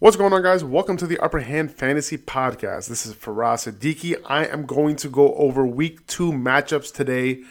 What's 0.00 0.16
going 0.16 0.32
on, 0.32 0.42
guys? 0.42 0.64
Welcome 0.64 0.96
to 0.96 1.06
the 1.06 1.18
Upper 1.18 1.40
Hand 1.40 1.72
Fantasy 1.72 2.16
Podcast. 2.16 2.88
This 2.88 3.04
is 3.04 3.12
Faraz 3.12 3.70
Siddiqi. 3.70 4.16
I 4.24 4.46
am 4.46 4.64
going 4.64 4.96
to 4.96 5.10
go 5.10 5.34
over 5.34 5.66
week 5.66 6.06
two 6.06 6.32
matchups 6.32 6.90
today. 6.90 7.42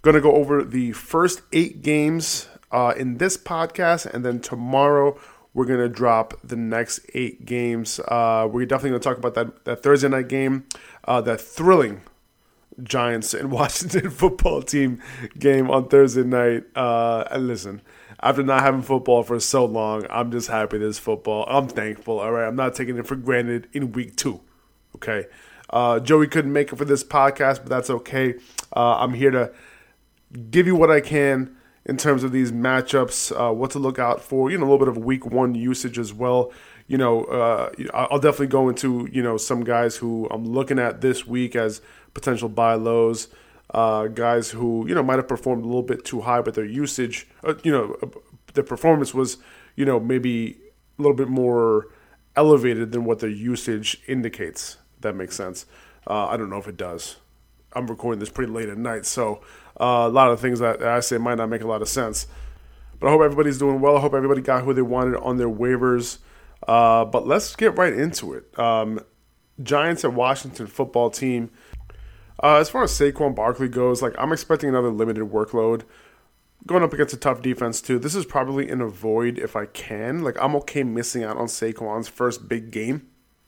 Going 0.00 0.14
to 0.14 0.22
go 0.22 0.32
over 0.32 0.64
the 0.64 0.92
first 0.92 1.42
eight 1.52 1.82
games 1.82 2.48
uh, 2.72 2.94
in 2.96 3.18
this 3.18 3.36
podcast, 3.36 4.06
and 4.06 4.24
then 4.24 4.40
tomorrow 4.40 5.20
we're 5.52 5.66
going 5.66 5.80
to 5.80 5.88
drop 5.90 6.32
the 6.42 6.56
next 6.56 7.00
eight 7.12 7.44
games. 7.44 8.00
Uh, 8.00 8.48
we're 8.50 8.64
definitely 8.64 8.92
going 8.92 9.02
to 9.02 9.06
talk 9.06 9.18
about 9.18 9.34
that, 9.34 9.66
that 9.66 9.82
Thursday 9.82 10.08
night 10.08 10.28
game, 10.28 10.64
uh, 11.04 11.20
that 11.20 11.42
thrilling 11.42 12.00
Giants 12.82 13.34
and 13.34 13.50
Washington 13.50 14.10
football 14.10 14.62
team 14.62 15.02
game 15.38 15.70
on 15.70 15.88
Thursday 15.88 16.24
night. 16.24 16.64
Uh, 16.74 17.24
listen, 17.38 17.82
after 18.20 18.42
not 18.42 18.62
having 18.62 18.82
football 18.82 19.22
for 19.22 19.38
so 19.40 19.64
long, 19.64 20.06
I'm 20.10 20.30
just 20.30 20.48
happy 20.48 20.78
there's 20.78 20.98
football. 20.98 21.44
I'm 21.48 21.68
thankful. 21.68 22.20
All 22.20 22.32
right, 22.32 22.46
I'm 22.46 22.56
not 22.56 22.74
taking 22.74 22.96
it 22.96 23.06
for 23.06 23.16
granted 23.16 23.68
in 23.72 23.92
week 23.92 24.16
two. 24.16 24.40
Okay, 24.96 25.26
uh, 25.70 26.00
Joey 26.00 26.26
couldn't 26.26 26.52
make 26.52 26.72
it 26.72 26.76
for 26.76 26.84
this 26.84 27.04
podcast, 27.04 27.58
but 27.58 27.68
that's 27.68 27.90
okay. 27.90 28.34
Uh, 28.74 28.96
I'm 28.96 29.14
here 29.14 29.30
to 29.30 29.52
give 30.50 30.66
you 30.66 30.74
what 30.74 30.90
I 30.90 31.00
can 31.00 31.54
in 31.84 31.96
terms 31.96 32.22
of 32.22 32.32
these 32.32 32.52
matchups, 32.52 33.32
uh, 33.32 33.52
what 33.52 33.70
to 33.72 33.78
look 33.78 33.98
out 33.98 34.22
for. 34.22 34.50
You 34.50 34.58
know, 34.58 34.64
a 34.64 34.68
little 34.70 34.78
bit 34.78 34.88
of 34.88 34.98
week 34.98 35.24
one 35.24 35.54
usage 35.54 35.98
as 35.98 36.12
well. 36.12 36.52
You 36.86 36.98
know, 36.98 37.24
uh, 37.24 37.70
I'll 37.94 38.18
definitely 38.18 38.48
go 38.48 38.68
into 38.68 39.08
you 39.12 39.22
know 39.22 39.36
some 39.36 39.62
guys 39.62 39.96
who 39.96 40.26
I'm 40.30 40.44
looking 40.44 40.78
at 40.78 41.00
this 41.00 41.26
week 41.26 41.54
as 41.54 41.80
potential 42.18 42.48
buy 42.48 42.74
lows 42.74 43.28
uh, 43.70 44.06
guys 44.06 44.50
who 44.50 44.86
you 44.88 44.94
know 44.94 45.02
might 45.02 45.16
have 45.16 45.28
performed 45.28 45.62
a 45.62 45.66
little 45.66 45.82
bit 45.82 46.04
too 46.04 46.22
high, 46.22 46.40
but 46.40 46.54
their 46.54 46.64
usage, 46.64 47.26
uh, 47.44 47.54
you 47.62 47.72
know, 47.72 47.96
uh, 48.02 48.06
their 48.54 48.64
performance 48.64 49.12
was 49.12 49.38
you 49.76 49.84
know 49.84 50.00
maybe 50.00 50.58
a 50.98 51.02
little 51.02 51.16
bit 51.16 51.28
more 51.28 51.88
elevated 52.36 52.92
than 52.92 53.04
what 53.04 53.18
their 53.18 53.30
usage 53.30 54.00
indicates. 54.06 54.78
that 55.00 55.14
makes 55.14 55.36
sense. 55.36 55.66
Uh, 56.06 56.26
I 56.26 56.36
don't 56.36 56.50
know 56.50 56.58
if 56.58 56.68
it 56.68 56.76
does. 56.76 57.16
I'm 57.74 57.86
recording 57.86 58.20
this 58.20 58.30
pretty 58.30 58.50
late 58.50 58.68
at 58.68 58.78
night, 58.78 59.04
so 59.04 59.42
uh, 59.78 60.06
a 60.06 60.08
lot 60.08 60.30
of 60.30 60.40
things 60.40 60.60
that 60.60 60.82
I 60.82 61.00
say 61.00 61.18
might 61.18 61.36
not 61.36 61.50
make 61.50 61.62
a 61.62 61.66
lot 61.66 61.82
of 61.82 61.88
sense. 61.88 62.26
But 62.98 63.08
I 63.08 63.10
hope 63.10 63.20
everybody's 63.20 63.58
doing 63.58 63.80
well. 63.80 63.98
I 63.98 64.00
hope 64.00 64.14
everybody 64.14 64.40
got 64.40 64.64
who 64.64 64.72
they 64.72 64.82
wanted 64.82 65.16
on 65.18 65.36
their 65.36 65.48
waivers. 65.48 66.18
Uh, 66.66 67.04
but 67.04 67.26
let's 67.26 67.54
get 67.54 67.76
right 67.76 67.92
into 67.92 68.32
it. 68.32 68.58
Um, 68.58 69.00
Giants 69.62 70.04
and 70.04 70.16
Washington 70.16 70.66
football 70.66 71.10
team 71.10 71.50
uh, 72.42 72.56
as 72.56 72.70
far 72.70 72.84
as 72.84 72.92
Saquon 72.92 73.34
Barkley 73.34 73.68
goes, 73.68 74.02
like 74.02 74.14
I'm 74.18 74.32
expecting 74.32 74.68
another 74.68 74.90
limited 74.90 75.24
workload. 75.24 75.82
Going 76.66 76.82
up 76.82 76.92
against 76.92 77.14
a 77.14 77.18
tough 77.18 77.40
defense 77.40 77.80
too. 77.80 77.98
This 77.98 78.14
is 78.14 78.26
probably 78.26 78.68
in 78.68 78.80
a 78.80 78.88
void 78.88 79.38
if 79.38 79.54
I 79.54 79.66
can. 79.66 80.22
Like 80.22 80.36
I'm 80.40 80.56
okay 80.56 80.82
missing 80.82 81.22
out 81.22 81.36
on 81.36 81.46
Saquon's 81.46 82.08
first 82.08 82.48
big 82.48 82.70
game, 82.70 83.06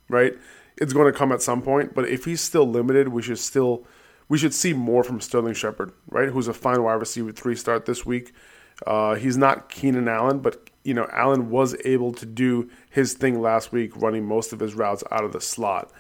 right? 0.08 0.34
It's 0.76 0.92
going 0.92 1.12
to 1.12 1.18
come 1.18 1.32
at 1.32 1.42
some 1.42 1.60
point, 1.60 1.94
but 1.94 2.08
if 2.08 2.24
he's 2.24 2.40
still 2.40 2.66
limited, 2.66 3.08
we 3.08 3.22
should 3.22 3.38
still 3.38 3.84
we 4.28 4.38
should 4.38 4.54
see 4.54 4.72
more 4.72 5.02
from 5.02 5.20
Sterling 5.20 5.54
Shepard, 5.54 5.92
right? 6.08 6.28
Who's 6.28 6.46
a 6.46 6.54
fine 6.54 6.82
wide 6.82 6.94
receiver 6.94 7.32
three 7.32 7.56
start 7.56 7.84
this 7.84 8.06
week. 8.06 8.32
Uh, 8.86 9.16
he's 9.16 9.36
not 9.36 9.68
Keenan 9.68 10.08
Allen, 10.08 10.38
but 10.38 10.70
you 10.84 10.94
know 10.94 11.08
Allen 11.12 11.50
was 11.50 11.76
able 11.84 12.12
to 12.12 12.24
do 12.24 12.70
his 12.90 13.14
thing 13.14 13.42
last 13.42 13.72
week, 13.72 13.94
running 13.96 14.24
most 14.24 14.52
of 14.52 14.60
his 14.60 14.74
routes 14.74 15.04
out 15.10 15.24
of 15.24 15.32
the 15.32 15.40
slot. 15.40 15.92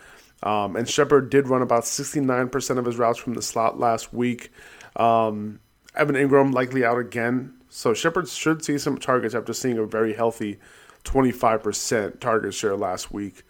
Um, 0.42 0.76
and 0.76 0.88
Shepard 0.88 1.30
did 1.30 1.48
run 1.48 1.62
about 1.62 1.84
69% 1.84 2.78
of 2.78 2.84
his 2.84 2.96
routes 2.96 3.18
from 3.18 3.34
the 3.34 3.42
slot 3.42 3.78
last 3.78 4.12
week. 4.12 4.50
Um, 4.96 5.60
Evan 5.94 6.14
Engram 6.14 6.52
likely 6.52 6.84
out 6.84 6.98
again. 6.98 7.54
So 7.68 7.94
Shepard 7.94 8.28
should 8.28 8.64
see 8.64 8.78
some 8.78 8.98
targets 8.98 9.34
after 9.34 9.52
seeing 9.52 9.78
a 9.78 9.84
very 9.84 10.14
healthy 10.14 10.58
25% 11.04 12.20
target 12.20 12.54
share 12.54 12.76
last 12.76 13.12
week. 13.12 13.42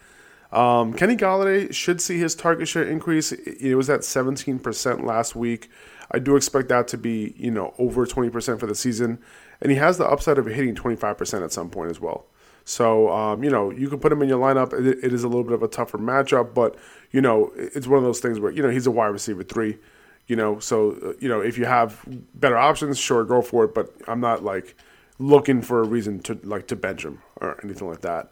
Um, 0.53 0.93
Kenny 0.93 1.17
Golladay 1.17 1.73
should 1.73 2.01
see 2.01 2.19
his 2.19 2.35
target 2.35 2.67
share 2.69 2.83
increase. 2.83 3.33
It 3.33 3.75
was 3.77 3.89
at 3.89 4.01
17% 4.01 5.05
last 5.05 5.37
week. 5.37 5.71
I 6.11 6.19
do 6.19 6.35
expect 6.35 6.69
that 6.69 6.89
to 6.89 6.99
be, 6.99 7.35
you 7.37 7.53
know, 7.53 7.73
over 7.79 8.05
20% 8.05 8.59
for 8.59 8.67
the 8.67 8.75
season. 8.75 9.21
And 9.61 9.71
he 9.71 9.79
has 9.79 9.97
the 9.97 10.07
upside 10.07 10.39
of 10.39 10.47
hitting 10.47 10.75
25% 10.75 11.45
at 11.45 11.53
some 11.53 11.71
point 11.71 11.91
as 11.91 12.01
well. 12.01 12.27
So, 12.65 13.11
um, 13.11 13.43
you 13.43 13.51
know, 13.51 13.71
you 13.71 13.89
can 13.89 13.99
put 13.99 14.13
him 14.13 14.23
in 14.23 14.29
your 14.29 14.41
lineup. 14.41 14.73
It, 14.73 15.05
it 15.05 15.13
is 15.13 15.25
a 15.25 15.29
little 15.29 15.45
bit 15.45 15.55
of 15.55 15.63
a 15.63 15.69
tougher 15.69 15.99
matchup, 15.99 16.55
but, 16.55 16.77
you 17.11 17.21
know, 17.21 17.53
it's 17.57 17.87
one 17.87 17.99
of 17.99 18.05
those 18.05 18.21
things 18.21 18.39
where, 18.39 18.53
you 18.53 18.63
know, 18.63 18.69
he's 18.69 18.87
a 18.87 18.91
wide 18.91 19.09
receiver 19.09 19.43
three, 19.43 19.79
you 20.27 20.37
know, 20.37 20.59
so, 20.61 20.93
uh, 21.03 21.13
you 21.19 21.29
know, 21.29 21.41
if 21.41 21.59
you 21.59 21.65
have 21.65 22.05
better 22.35 22.57
options, 22.57 22.99
sure, 22.99 23.25
go 23.25 23.43
for 23.43 23.65
it. 23.65 23.75
But 23.75 23.93
I'm 24.07 24.21
not 24.21 24.45
like 24.45 24.77
looking 25.19 25.63
for 25.63 25.81
a 25.81 25.87
reason 25.87 26.21
to 26.21 26.39
like 26.45 26.67
to 26.69 26.77
bench 26.77 27.05
him 27.05 27.23
or 27.41 27.59
anything 27.65 27.89
like 27.89 28.03
that. 28.03 28.31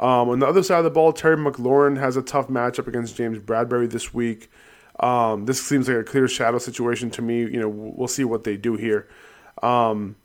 Um, 0.00 0.28
on 0.28 0.38
the 0.38 0.46
other 0.46 0.62
side 0.62 0.78
of 0.78 0.84
the 0.84 0.90
ball, 0.90 1.12
Terry 1.12 1.36
McLaurin 1.36 1.98
has 1.98 2.16
a 2.16 2.22
tough 2.22 2.48
matchup 2.48 2.86
against 2.86 3.16
James 3.16 3.38
Bradberry 3.38 3.90
this 3.90 4.14
week. 4.14 4.48
Um, 5.00 5.46
this 5.46 5.60
seems 5.60 5.88
like 5.88 5.98
a 5.98 6.04
clear 6.04 6.28
shadow 6.28 6.58
situation 6.58 7.10
to 7.10 7.22
me. 7.22 7.40
You 7.40 7.60
know, 7.60 7.68
we'll 7.68 8.08
see 8.08 8.24
what 8.24 8.44
they 8.44 8.56
do 8.56 8.76
here. 8.76 9.08
Um, 9.62 10.16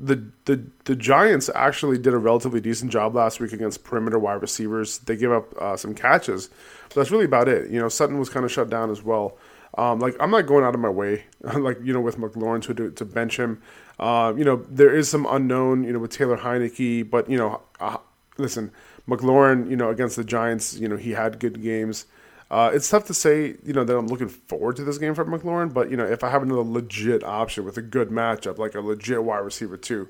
the 0.00 0.24
the 0.46 0.64
the 0.84 0.96
Giants 0.96 1.50
actually 1.54 1.98
did 1.98 2.14
a 2.14 2.18
relatively 2.18 2.60
decent 2.60 2.90
job 2.90 3.14
last 3.14 3.38
week 3.38 3.52
against 3.52 3.84
perimeter 3.84 4.18
wide 4.18 4.40
receivers. 4.40 4.98
They 4.98 5.14
gave 5.14 5.30
up 5.30 5.54
uh, 5.60 5.76
some 5.76 5.94
catches, 5.94 6.48
but 6.88 6.94
that's 6.94 7.10
really 7.10 7.26
about 7.26 7.48
it. 7.48 7.70
You 7.70 7.78
know, 7.78 7.88
Sutton 7.88 8.18
was 8.18 8.30
kind 8.30 8.44
of 8.44 8.50
shut 8.50 8.70
down 8.70 8.90
as 8.90 9.02
well. 9.02 9.36
Um, 9.76 10.00
like 10.00 10.16
I'm 10.18 10.30
not 10.30 10.46
going 10.46 10.64
out 10.64 10.74
of 10.74 10.80
my 10.80 10.88
way, 10.88 11.24
like 11.42 11.78
you 11.84 11.92
know, 11.92 12.00
with 12.00 12.16
McLaurin 12.16 12.62
to 12.62 12.90
to 12.90 13.04
bench 13.04 13.38
him. 13.38 13.60
Uh, 13.98 14.32
you 14.36 14.44
know, 14.44 14.64
there 14.70 14.94
is 14.94 15.10
some 15.10 15.26
unknown, 15.28 15.84
you 15.84 15.92
know, 15.92 15.98
with 15.98 16.10
Taylor 16.10 16.38
Heinicke, 16.38 17.08
but 17.08 17.28
you 17.28 17.36
know, 17.36 17.60
uh, 17.78 17.98
listen, 18.38 18.72
McLaurin, 19.06 19.68
you 19.68 19.76
know, 19.76 19.90
against 19.90 20.16
the 20.16 20.24
Giants, 20.24 20.78
you 20.78 20.88
know, 20.88 20.96
he 20.96 21.10
had 21.10 21.38
good 21.38 21.62
games. 21.62 22.06
Uh, 22.50 22.70
it's 22.74 22.88
tough 22.90 23.04
to 23.06 23.14
say, 23.14 23.54
you 23.64 23.72
know, 23.72 23.84
that 23.84 23.96
I'm 23.96 24.08
looking 24.08 24.28
forward 24.28 24.76
to 24.76 24.84
this 24.84 24.98
game 24.98 25.14
from 25.14 25.30
McLaurin, 25.30 25.72
but 25.72 25.90
you 25.90 25.96
know, 25.96 26.04
if 26.04 26.24
I 26.24 26.30
have 26.30 26.42
another 26.42 26.62
legit 26.62 27.22
option 27.22 27.64
with 27.64 27.76
a 27.76 27.82
good 27.82 28.08
matchup, 28.08 28.58
like 28.58 28.74
a 28.74 28.80
legit 28.80 29.22
wide 29.22 29.38
receiver 29.38 29.76
too, 29.76 30.08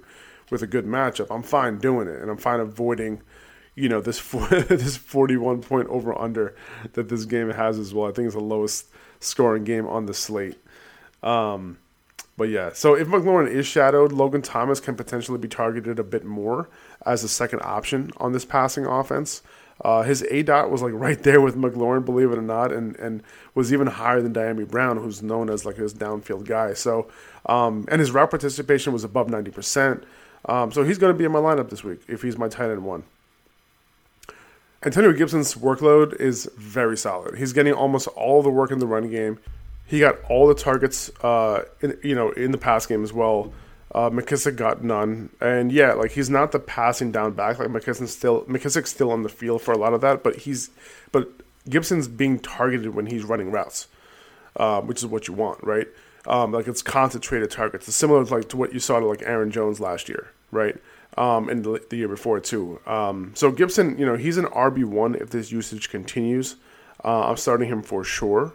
with 0.51 0.63
a 0.63 0.67
good 0.67 0.87
matchup, 0.87 1.27
I'm 1.31 1.43
fine 1.43 1.79
doing 1.79 2.09
it, 2.09 2.21
and 2.21 2.31
I'm 2.31 2.39
fine 2.39 2.61
avoiding, 2.61 3.21
you 3.75 3.91
know, 3.91 4.01
this 4.01 4.21
this 4.69 4.97
41 4.97 5.61
point 5.61 5.89
over 5.89 6.19
under 6.19 6.57
that 6.95 7.11
this 7.11 7.27
game 7.27 7.51
has 7.51 7.79
as 7.79 7.93
well. 7.93 8.09
I 8.09 8.13
think 8.13 8.27
it's 8.27 8.35
the 8.35 8.41
lowest 8.41 8.87
scoring 9.21 9.65
game 9.65 9.87
on 9.87 10.07
the 10.07 10.15
slate. 10.15 10.59
Um, 11.23 11.77
but 12.39 12.49
yeah, 12.49 12.73
so 12.73 12.95
if 12.95 13.07
McLaurin 13.07 13.51
is 13.51 13.67
shadowed, 13.67 14.13
Logan 14.13 14.41
Thomas 14.41 14.81
can 14.81 14.95
potentially 14.97 15.37
be 15.37 15.47
targeted 15.47 15.99
a 15.99 16.05
bit 16.05 16.25
more 16.25 16.71
as 17.05 17.23
a 17.23 17.29
second 17.29 17.61
option 17.61 18.13
on 18.17 18.33
this 18.33 18.47
passing 18.47 18.87
offense. 18.87 19.43
Uh, 19.83 20.03
his 20.03 20.23
A 20.31 20.43
dot 20.43 20.71
was 20.71 20.83
like 20.83 20.93
right 20.93 21.23
there 21.23 21.41
with 21.41 21.57
McLaurin, 21.57 22.05
believe 22.05 22.31
it 22.31 22.39
or 22.39 22.43
not, 22.43 22.73
and 22.73 22.97
and 22.97 23.23
was 23.55 23.73
even 23.73 23.87
higher 23.87 24.21
than 24.21 24.35
Dyami 24.35 24.69
Brown, 24.69 24.99
who's 24.99 25.23
known 25.23 25.49
as 25.49 25.65
like 25.65 25.77
his 25.77 25.95
downfield 25.95 26.47
guy. 26.47 26.75
So, 26.75 27.09
um, 27.47 27.87
and 27.89 28.01
his 28.01 28.11
route 28.11 28.31
participation 28.31 28.93
was 28.93 29.05
above 29.05 29.31
ninety 29.31 29.51
percent. 29.51 30.05
Um, 30.45 30.73
so 30.73 30.85
he's 30.85 30.99
going 30.99 31.13
to 31.13 31.19
be 31.19 31.25
in 31.25 31.33
my 31.33 31.39
lineup 31.39 31.71
this 31.71 31.85
week 31.85 32.01
if 32.09 32.23
he's 32.23 32.39
my 32.39 32.49
tight 32.49 32.71
end 32.71 32.85
one. 32.85 33.05
Antonio 34.83 35.13
Gibson's 35.13 35.55
workload 35.55 36.19
is 36.19 36.49
very 36.57 36.97
solid. 36.97 37.37
He's 37.37 37.53
getting 37.53 37.75
almost 37.75 38.09
all 38.09 38.43
the 38.43 38.49
work 38.49 38.71
in 38.71 38.79
the 38.79 38.87
run 38.87 39.11
game. 39.11 39.39
He 39.85 40.01
got 40.01 40.17
all 40.31 40.47
the 40.47 40.55
targets, 40.55 41.11
uh, 41.23 41.65
in, 41.83 41.99
you 42.03 42.15
know, 42.15 42.31
in 42.31 42.51
the 42.53 42.59
pass 42.59 42.87
game 42.87 43.03
as 43.05 43.13
well. 43.13 43.53
Uh, 43.93 44.09
McKissic 44.09 44.55
got 44.55 44.85
none, 44.85 45.31
and 45.41 45.73
yeah, 45.73 45.95
like 45.95 46.13
he's 46.13 46.31
not 46.31 46.53
the 46.53 46.61
passing 46.61 47.11
down 47.11 47.33
back. 47.33 47.59
Like 47.59 47.69
McKissic's 47.69 48.13
still 48.13 48.45
McKissic's 48.45 48.91
still 48.91 49.11
on 49.11 49.25
the 49.25 49.29
field 49.29 49.63
for 49.63 49.73
a 49.73 49.79
lot 49.79 49.95
of 49.95 50.01
that, 50.03 50.23
but 50.23 50.37
he's 50.37 50.71
but 51.11 51.29
Gibson's 51.69 52.07
being 52.07 52.39
targeted 52.39 52.95
when 52.95 53.07
he's 53.07 53.25
running 53.25 53.51
routes, 53.51 53.89
um, 54.57 54.87
which 54.87 54.99
is 54.99 55.07
what 55.07 55.27
you 55.27 55.35
want, 55.35 55.63
right? 55.65 55.89
Um, 56.27 56.53
like 56.53 56.69
it's 56.69 56.83
concentrated 56.83 57.51
targets. 57.51 57.89
It's 57.89 57.97
similar 57.97 58.25
to 58.25 58.35
like 58.35 58.49
to 58.51 58.57
what 58.57 58.73
you 58.73 58.79
saw 58.79 59.01
to 59.01 59.07
like 59.07 59.23
Aaron 59.23 59.51
Jones 59.51 59.81
last 59.81 60.09
year, 60.09 60.31
right? 60.53 60.77
Um, 61.19 61.49
and 61.49 61.65
the, 61.65 61.83
the 61.91 61.97
year 61.97 62.09
before 62.09 62.39
too. 62.39 62.79
Um, 62.87 63.33
so 63.35 63.51
Gibson, 63.51 63.99
you 63.99 64.07
know, 64.07 64.17
he's 64.17 64.37
an 64.37 64.47
RB 64.47 64.85
one 64.85 65.17
if 65.17 65.31
this 65.31 65.51
usage 65.51 65.91
continues. 65.91 66.57
Uh, 67.05 67.31
I'm 67.31 67.37
starting 67.37 67.69
him 67.69 67.83
for 67.83 68.05
sure. 68.05 68.53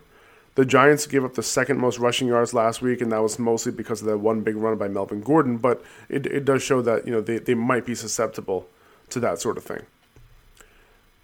The 0.55 0.65
Giants 0.65 1.05
gave 1.05 1.23
up 1.25 1.35
the 1.35 1.43
second 1.43 1.79
most 1.79 1.99
rushing 1.99 2.27
yards 2.27 2.53
last 2.53 2.81
week, 2.81 3.01
and 3.01 3.11
that 3.11 3.21
was 3.21 3.37
mostly 3.37 3.71
because 3.71 4.01
of 4.01 4.07
that 4.07 4.17
one 4.17 4.41
big 4.41 4.55
run 4.55 4.77
by 4.77 4.87
Melvin 4.87 5.21
Gordon. 5.21 5.57
But 5.57 5.83
it, 6.09 6.25
it 6.25 6.45
does 6.45 6.63
show 6.63 6.81
that 6.81 7.05
you 7.05 7.11
know 7.11 7.21
they, 7.21 7.39
they 7.39 7.55
might 7.55 7.85
be 7.85 7.93
susceptible 7.93 8.67
to 9.09 9.19
that 9.19 9.39
sort 9.39 9.57
of 9.57 9.63
thing. 9.63 9.85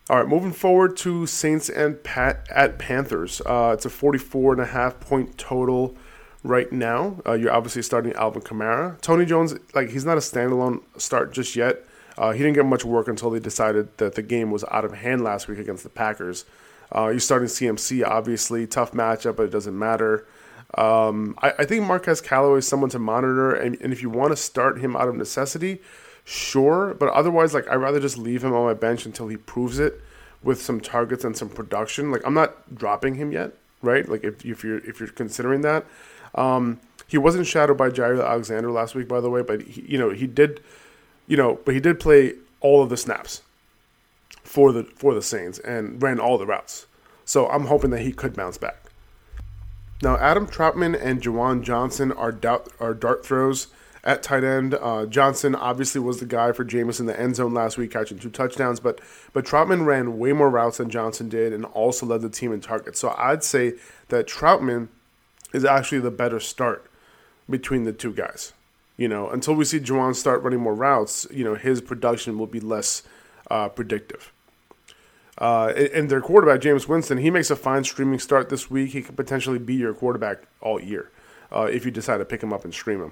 All 0.09 0.17
right, 0.17 0.27
moving 0.27 0.51
forward 0.51 0.97
to 0.97 1.25
Saints 1.25 1.69
and 1.69 2.03
Pat 2.03 2.45
at 2.49 2.77
Panthers. 2.77 3.41
Uh, 3.45 3.71
it's 3.73 3.85
a 3.85 3.89
44 3.89 4.53
and 4.53 4.61
a 4.61 4.65
half 4.65 4.99
point 4.99 5.37
total 5.37 5.95
right 6.43 6.69
now. 6.71 7.21
Uh, 7.25 7.33
you're 7.33 7.53
obviously 7.53 7.81
starting 7.81 8.11
Alvin 8.13 8.41
Kamara. 8.41 8.99
Tony 8.99 9.25
Jones, 9.25 9.55
like 9.73 9.91
he's 9.91 10.03
not 10.03 10.17
a 10.17 10.21
standalone 10.21 10.81
start 10.97 11.31
just 11.31 11.55
yet. 11.55 11.85
Uh, 12.17 12.31
he 12.31 12.39
didn't 12.39 12.55
get 12.55 12.65
much 12.65 12.83
work 12.83 13.07
until 13.07 13.29
they 13.29 13.39
decided 13.39 13.95
that 13.97 14.15
the 14.15 14.21
game 14.21 14.51
was 14.51 14.65
out 14.69 14.83
of 14.83 14.93
hand 14.93 15.23
last 15.23 15.47
week 15.47 15.59
against 15.59 15.83
the 15.83 15.89
Packers. 15.89 16.43
Uh, 16.93 17.07
you're 17.07 17.19
starting 17.19 17.47
CMC, 17.47 18.05
obviously. 18.05 18.67
Tough 18.67 18.91
matchup, 18.91 19.37
but 19.37 19.43
it 19.43 19.51
doesn't 19.51 19.77
matter. 19.77 20.25
Um, 20.75 21.35
I, 21.41 21.53
I, 21.59 21.65
think 21.65 21.85
Marquez 21.85 22.21
Callaway 22.21 22.59
is 22.59 22.67
someone 22.67 22.89
to 22.91 22.99
monitor, 22.99 23.53
and, 23.53 23.77
and 23.81 23.91
if 23.91 24.01
you 24.01 24.09
want 24.09 24.31
to 24.31 24.37
start 24.37 24.79
him 24.79 24.95
out 24.95 25.09
of 25.09 25.15
necessity, 25.15 25.81
sure. 26.23 26.93
But 26.93 27.09
otherwise, 27.09 27.53
like 27.53 27.67
I'd 27.67 27.75
rather 27.75 27.99
just 27.99 28.17
leave 28.17 28.43
him 28.43 28.53
on 28.53 28.65
my 28.65 28.73
bench 28.73 29.05
until 29.05 29.27
he 29.27 29.35
proves 29.35 29.79
it 29.79 30.01
with 30.43 30.61
some 30.61 30.79
targets 30.79 31.25
and 31.25 31.35
some 31.35 31.49
production. 31.49 32.09
Like 32.11 32.21
I'm 32.25 32.33
not 32.33 32.73
dropping 32.73 33.15
him 33.15 33.33
yet, 33.33 33.51
right? 33.81 34.07
Like 34.07 34.23
if, 34.23 34.45
if 34.45 34.63
you're 34.63 34.77
if 34.77 34.99
you're 34.99 35.09
considering 35.09 35.61
that, 35.61 35.85
um, 36.35 36.79
he 37.05 37.17
wasn't 37.17 37.47
shadowed 37.47 37.77
by 37.77 37.89
Jaire 37.89 38.25
Alexander 38.25 38.71
last 38.71 38.95
week, 38.95 39.09
by 39.09 39.19
the 39.19 39.29
way. 39.29 39.41
But 39.41 39.63
he, 39.63 39.81
you 39.81 39.97
know 39.97 40.11
he 40.11 40.25
did, 40.25 40.61
you 41.27 41.35
know, 41.35 41.59
but 41.65 41.73
he 41.73 41.81
did 41.81 41.99
play 41.99 42.35
all 42.61 42.81
of 42.81 42.89
the 42.89 42.97
snaps 42.97 43.41
for 44.51 44.73
the 44.73 44.83
for 44.95 45.13
the 45.13 45.21
Saints 45.21 45.59
and 45.59 46.03
ran 46.03 46.19
all 46.19 46.37
the 46.37 46.45
routes. 46.45 46.85
So 47.23 47.47
I'm 47.47 47.67
hoping 47.67 47.89
that 47.91 48.01
he 48.01 48.11
could 48.11 48.35
bounce 48.35 48.57
back. 48.57 48.91
Now 50.01 50.17
Adam 50.17 50.45
Trautman 50.45 50.93
and 51.01 51.21
Juwan 51.21 51.63
Johnson 51.63 52.11
are 52.11 52.33
doubt 52.33 52.67
are 52.77 52.93
dart 52.93 53.25
throws 53.25 53.67
at 54.03 54.21
tight 54.21 54.43
end. 54.43 54.73
Uh, 54.73 55.05
Johnson 55.05 55.55
obviously 55.55 56.01
was 56.01 56.19
the 56.19 56.25
guy 56.25 56.51
for 56.51 56.65
Jameis 56.65 56.99
in 56.99 57.05
the 57.05 57.17
end 57.17 57.37
zone 57.37 57.53
last 57.53 57.77
week, 57.77 57.91
catching 57.91 58.19
two 58.19 58.29
touchdowns. 58.29 58.81
But 58.81 58.99
but 59.31 59.45
Trautman 59.45 59.85
ran 59.85 60.19
way 60.19 60.33
more 60.33 60.49
routes 60.49 60.79
than 60.79 60.89
Johnson 60.89 61.29
did, 61.29 61.53
and 61.53 61.63
also 61.63 62.05
led 62.05 62.19
the 62.19 62.29
team 62.29 62.51
in 62.51 62.59
targets. 62.59 62.99
So 62.99 63.15
I'd 63.17 63.45
say 63.45 63.75
that 64.09 64.27
Trautman 64.27 64.89
is 65.53 65.63
actually 65.63 66.01
the 66.01 66.11
better 66.11 66.41
start 66.41 66.91
between 67.49 67.85
the 67.85 67.93
two 67.93 68.11
guys. 68.11 68.51
You 68.97 69.07
know, 69.07 69.29
until 69.29 69.55
we 69.55 69.63
see 69.63 69.79
Juwan 69.79 70.13
start 70.13 70.43
running 70.43 70.59
more 70.59 70.75
routes, 70.75 71.25
you 71.31 71.45
know, 71.45 71.55
his 71.55 71.79
production 71.79 72.37
will 72.37 72.47
be 72.47 72.59
less 72.59 73.03
uh, 73.49 73.69
predictive. 73.69 74.33
Uh, 75.41 75.73
and 75.95 76.07
their 76.07 76.21
quarterback, 76.21 76.61
Jameis 76.61 76.87
Winston, 76.87 77.17
he 77.17 77.31
makes 77.31 77.49
a 77.49 77.55
fine 77.55 77.83
streaming 77.83 78.19
start 78.19 78.49
this 78.49 78.69
week. 78.69 78.91
He 78.91 79.01
could 79.01 79.17
potentially 79.17 79.57
be 79.57 79.73
your 79.73 79.91
quarterback 79.91 80.43
all 80.61 80.79
year 80.79 81.09
uh, 81.51 81.63
if 81.63 81.83
you 81.83 81.89
decide 81.89 82.19
to 82.19 82.25
pick 82.25 82.43
him 82.43 82.53
up 82.53 82.63
and 82.63 82.71
stream 82.71 83.01
him. 83.01 83.11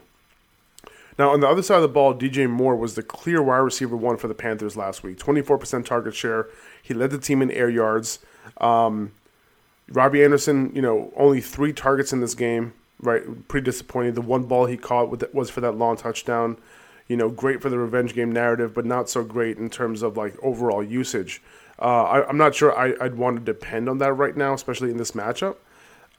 Now, 1.17 1.31
on 1.31 1.39
the 1.39 1.47
other 1.47 1.63
side 1.63 1.77
of 1.77 1.81
the 1.81 1.87
ball, 1.87 2.13
DJ 2.13 2.47
Moore 2.47 2.75
was 2.75 2.93
the 2.93 3.01
clear 3.01 3.41
wide 3.41 3.57
receiver 3.57 3.97
one 3.97 4.15
for 4.15 4.27
the 4.27 4.35
Panthers 4.35 4.77
last 4.77 5.01
week. 5.01 5.17
24% 5.17 5.83
target 5.85 6.13
share. 6.13 6.47
He 6.83 6.93
led 6.93 7.09
the 7.09 7.17
team 7.17 7.41
in 7.41 7.49
air 7.49 7.67
yards. 7.67 8.19
Um, 8.61 9.11
Robbie 9.89 10.23
Anderson, 10.23 10.71
you 10.75 10.83
know, 10.83 11.11
only 11.17 11.41
three 11.41 11.73
targets 11.73 12.13
in 12.13 12.21
this 12.21 12.35
game, 12.35 12.73
right? 13.01 13.47
Pretty 13.47 13.65
disappointing. 13.65 14.13
The 14.13 14.21
one 14.21 14.43
ball 14.43 14.67
he 14.67 14.77
caught 14.77 15.33
was 15.33 15.49
for 15.49 15.61
that 15.61 15.71
long 15.71 15.97
touchdown. 15.97 16.57
You 17.07 17.17
know, 17.17 17.29
great 17.29 17.59
for 17.59 17.71
the 17.71 17.79
revenge 17.79 18.13
game 18.13 18.31
narrative, 18.31 18.75
but 18.75 18.85
not 18.85 19.09
so 19.09 19.23
great 19.23 19.57
in 19.57 19.71
terms 19.71 20.03
of 20.03 20.15
like 20.15 20.35
overall 20.43 20.83
usage. 20.83 21.41
Uh, 21.81 22.03
I, 22.03 22.29
am 22.29 22.37
not 22.37 22.55
sure 22.55 22.77
I, 22.77 22.93
would 23.01 23.17
want 23.17 23.37
to 23.37 23.43
depend 23.43 23.87
on 23.87 23.99
that 23.99 24.13
right 24.13 24.35
now, 24.35 24.53
especially 24.53 24.91
in 24.91 24.97
this 24.97 25.11
matchup. 25.11 25.55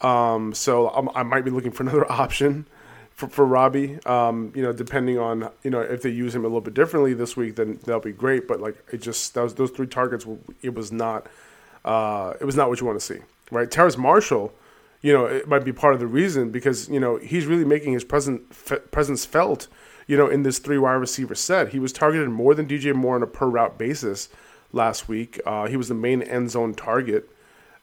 Um, 0.00 0.54
so 0.54 0.88
I'm, 0.88 1.10
i 1.14 1.22
might 1.22 1.44
be 1.44 1.50
looking 1.50 1.70
for 1.70 1.82
another 1.84 2.10
option 2.10 2.66
for, 3.10 3.28
for 3.28 3.44
Robbie. 3.44 3.98
Um, 4.06 4.52
you 4.54 4.62
know, 4.62 4.72
depending 4.72 5.18
on 5.18 5.50
you 5.62 5.70
know 5.70 5.80
if 5.80 6.02
they 6.02 6.10
use 6.10 6.34
him 6.34 6.44
a 6.44 6.48
little 6.48 6.62
bit 6.62 6.74
differently 6.74 7.12
this 7.12 7.36
week, 7.36 7.56
then 7.56 7.78
that'll 7.84 8.00
be 8.00 8.12
great. 8.12 8.48
But 8.48 8.60
like 8.60 8.82
it 8.92 9.02
just 9.02 9.34
those 9.34 9.54
those 9.54 9.70
three 9.70 9.86
targets, 9.86 10.26
it 10.62 10.74
was 10.74 10.90
not 10.90 11.26
uh, 11.84 12.34
it 12.40 12.44
was 12.44 12.56
not 12.56 12.70
what 12.70 12.80
you 12.80 12.86
want 12.86 12.98
to 12.98 13.04
see, 13.04 13.20
right? 13.50 13.70
Terrace 13.70 13.98
Marshall 13.98 14.54
you 15.02 15.12
know, 15.12 15.24
it 15.24 15.48
might 15.48 15.64
be 15.64 15.72
part 15.72 15.94
of 15.94 16.00
the 16.00 16.06
reason 16.06 16.50
because 16.50 16.88
you 16.88 17.00
know 17.00 17.16
he's 17.16 17.46
really 17.46 17.64
making 17.64 17.92
his 17.92 18.04
present 18.04 18.50
presence 18.90 19.24
felt. 19.24 19.68
You 20.06 20.16
know, 20.16 20.26
in 20.26 20.42
this 20.42 20.58
three 20.58 20.78
wide 20.78 20.94
receiver 20.94 21.34
set, 21.34 21.68
he 21.68 21.78
was 21.78 21.92
targeted 21.92 22.28
more 22.30 22.54
than 22.54 22.66
DJ 22.66 22.94
Moore 22.94 23.14
on 23.14 23.22
a 23.22 23.26
per 23.26 23.46
route 23.46 23.78
basis 23.78 24.28
last 24.72 25.08
week. 25.08 25.40
Uh, 25.44 25.66
he 25.66 25.76
was 25.76 25.88
the 25.88 25.94
main 25.94 26.22
end 26.22 26.50
zone 26.50 26.74
target, 26.74 27.28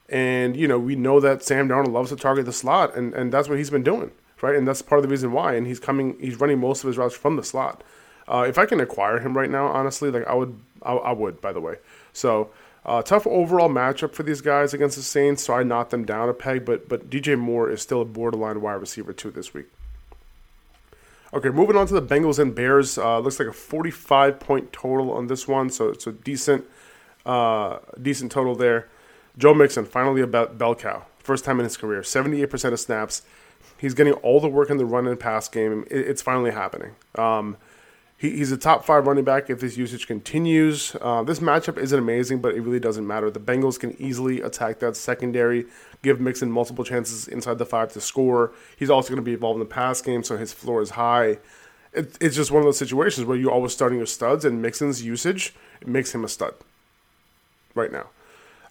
and 0.10 0.56
you 0.56 0.68
know 0.68 0.80
we 0.80 0.95
know 0.95 1.19
that 1.19 1.44
Sam 1.44 1.69
Darnold 1.69 1.92
loves 1.92 2.10
to 2.10 2.16
target 2.16 2.45
the 2.45 2.54
slot, 2.54 2.95
and 2.95 3.13
and 3.13 3.31
that's 3.31 3.50
what 3.50 3.57
he's 3.57 3.69
been 3.69 3.84
doing, 3.84 4.12
right? 4.42 4.56
And 4.56 4.68
that's 4.68 4.81
part 4.81 5.00
of 5.00 5.04
the 5.04 5.10
reason 5.10 5.31
why. 5.31 5.56
And 5.56 5.68
he's 5.68 5.80
coming, 5.80 6.18
he's 6.19 6.39
running 6.39 6.60
most 6.60 6.84
of 6.84 6.88
his 6.88 6.98
routes 6.98 7.16
from 7.16 7.36
the 7.36 7.44
slot. 7.44 7.84
Uh, 8.28 8.45
if 8.48 8.57
I 8.57 8.66
can 8.66 8.80
acquire 8.80 9.19
him 9.19 9.38
right 9.38 9.50
now, 9.50 9.68
honestly, 9.68 10.12
like 10.12 10.28
I 10.28 10.34
would, 10.34 10.60
I, 10.84 10.94
I 10.94 11.12
would. 11.13 11.42
By 11.42 11.54
the 11.54 11.62
way, 11.62 11.75
so 12.13 12.50
uh, 12.86 13.01
tough 13.01 13.28
overall 13.28 13.69
matchup 13.69 14.13
for 14.13 14.24
these 14.24 14.42
guys 14.42 14.74
against 14.74 14.95
the 14.95 15.04
Saints, 15.04 15.44
so 15.44 15.54
I 15.54 15.63
knocked 15.63 15.92
them 15.92 16.06
down 16.06 16.30
a 16.30 16.34
peg. 16.34 16.65
But 16.65 16.88
but 16.89 17.10
DJ 17.10 17.38
Moore 17.38 17.70
is 17.70 17.82
still 17.82 18.01
a 18.01 18.06
borderline 18.06 18.62
wide 18.62 18.75
receiver 18.75 19.13
too 19.13 19.32
this 19.32 19.53
week. 19.53 19.67
Okay, 21.34 21.50
moving 21.50 21.75
on 21.75 21.86
to 21.88 21.94
the 21.94 22.01
Bengals 22.01 22.39
and 22.39 22.56
Bears. 22.56 22.98
Uh, 22.98 23.20
looks 23.20 23.38
like 23.38 23.50
a 23.50 23.53
45 23.53 24.39
point 24.39 24.72
total 24.72 25.12
on 25.12 25.27
this 25.27 25.48
one, 25.48 25.70
so 25.70 25.89
it's 25.89 26.08
a 26.08 26.13
decent, 26.13 26.65
uh, 27.27 27.79
decent 28.01 28.31
total 28.31 28.55
there. 28.55 28.88
Joe 29.38 29.53
Mixon, 29.53 29.86
finally 29.86 30.22
a 30.22 30.27
bell 30.27 30.74
cow. 30.74 31.05
First 31.19 31.46
time 31.46 31.60
in 31.60 31.65
his 31.65 31.77
career, 31.77 32.01
78% 32.01 32.74
of 32.74 32.79
snaps. 32.79 33.22
He's 33.77 33.93
getting 33.93 34.13
all 34.13 34.39
the 34.39 34.48
work 34.48 34.69
in 34.69 34.77
the 34.77 34.86
run 34.86 35.05
and 35.05 35.19
pass 35.19 35.48
game. 35.48 35.86
it's 35.91 36.22
finally 36.22 36.51
happening. 36.51 36.96
Um, 37.15 37.57
he, 38.17 38.31
he's 38.31 38.51
a 38.51 38.57
top 38.57 38.86
five 38.86 39.05
running 39.05 39.25
back 39.25 39.50
if 39.50 39.60
this 39.60 39.77
usage 39.77 40.07
continues. 40.07 40.96
Uh, 41.00 41.22
this 41.22 41.39
matchup 41.39 41.77
isn't 41.77 42.00
amazing, 42.00 42.39
but 42.39 42.55
it 42.55 42.62
really 42.62 42.79
doesn't 42.79 43.05
matter. 43.05 43.29
The 43.29 43.39
Bengals 43.39 43.79
can 43.79 44.01
easily 44.01 44.41
attack 44.41 44.79
that 44.79 44.96
secondary, 44.96 45.65
give 46.01 46.19
Mixon 46.19 46.50
multiple 46.50 46.84
chances 46.84 47.27
inside 47.27 47.60
the 47.60 47.65
five 47.65 47.91
to 47.93 48.01
score. 48.01 48.53
He's 48.75 48.89
also 48.89 49.10
going 49.10 49.17
to 49.17 49.22
be 49.22 49.34
involved 49.34 49.57
in 49.57 49.67
the 49.67 49.72
pass 49.72 50.01
game, 50.01 50.24
so 50.24 50.38
his 50.38 50.53
floor 50.53 50.81
is 50.81 50.91
high. 50.91 51.38
It, 51.93 52.17
it's 52.19 52.36
just 52.36 52.50
one 52.50 52.62
of 52.62 52.65
those 52.65 52.79
situations 52.79 53.27
where 53.27 53.38
you're 53.38 53.51
always 53.51 53.74
starting 53.74 54.00
your 54.00 54.07
studs, 54.07 54.46
and 54.46 54.62
Mixon's 54.62 55.03
usage 55.03 55.53
makes 55.86 56.15
him 56.15 56.24
a 56.24 56.29
stud 56.29 56.55
right 57.77 57.91
now. 57.91 58.10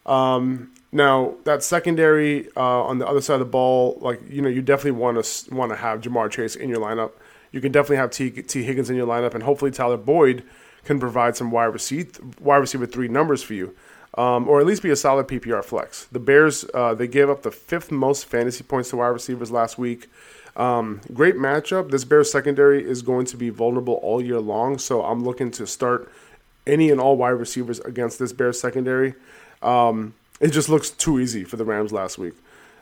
Um, 0.05 0.73
now 0.93 1.35
that 1.45 1.63
secondary 1.63 2.49
uh, 2.57 2.83
on 2.85 2.99
the 2.99 3.07
other 3.07 3.21
side 3.21 3.35
of 3.35 3.41
the 3.41 3.45
ball, 3.47 3.99
like 4.01 4.21
you 4.29 4.43
know, 4.43 4.49
you 4.49 4.63
definitely 4.63 4.93
want 4.93 5.23
to 5.25 5.55
want 5.55 5.73
to 5.73 5.77
have 5.77 6.01
Ja'Marr 6.01 6.31
Chase 6.31 6.57
in 6.57 6.69
your 6.69 6.79
lineup 6.79 7.13
you 7.57 7.63
can 7.63 7.73
definitely 7.73 7.97
have 7.97 8.11
T, 8.11 8.31
T. 8.31 8.63
Higgins 8.63 8.91
in 8.91 8.97
your 8.97 9.07
lineup, 9.07 9.35
and 9.35 9.43
hopefully 9.43 9.71
Tyler 9.71 9.97
Boyd 9.97 10.45
can 10.85 11.01
provide 11.01 11.37
some 11.37 11.51
wide 11.51 11.65
receiver, 11.65 12.11
wide 12.39 12.59
receiver 12.59 12.85
three 12.85 13.09
numbers 13.09 13.43
for 13.43 13.55
you, 13.55 13.75
um, 14.19 14.47
or 14.47 14.61
at 14.61 14.67
least 14.67 14.83
be 14.83 14.91
a 14.91 14.97
solid 14.97 15.27
PPR 15.27 15.65
flex. 15.65 16.05
The 16.05 16.19
Bears 16.19 16.67
uh, 16.75 16.95
they 16.95 17.09
gave 17.09 17.31
up 17.31 17.43
the 17.43 17.51
fifth 17.51 17.91
most 17.91 18.27
fantasy 18.27 18.63
points 18.63 18.91
to 18.91 18.97
wide 18.97 19.09
receivers 19.09 19.51
last 19.51 19.79
week. 19.79 20.09
Um, 20.55 21.01
great 21.15 21.37
matchup. 21.37 21.91
This 21.91 22.05
Bears 22.05 22.31
secondary 22.31 22.87
is 22.87 23.01
going 23.01 23.27
to 23.27 23.39
be 23.39 23.49
vulnerable 23.49 23.95
all 24.03 24.23
year 24.23 24.41
long, 24.41 24.79
so 24.79 25.03
I'm 25.03 25.25
looking 25.25 25.51
to 25.53 25.67
start 25.67 26.13
any 26.67 26.91
and 26.91 27.01
all 27.01 27.17
wide 27.17 27.31
receivers 27.31 27.81
against 27.81 28.19
this 28.19 28.33
Bears 28.33 28.61
secondary. 28.61 29.15
Um, 29.63 30.15
it 30.41 30.49
just 30.49 30.69
looks 30.69 30.91
too 30.91 31.19
easy 31.19 31.45
for 31.45 31.57
the 31.57 31.65
Rams 31.65 31.93
last 31.93 32.19
week. 32.19 32.35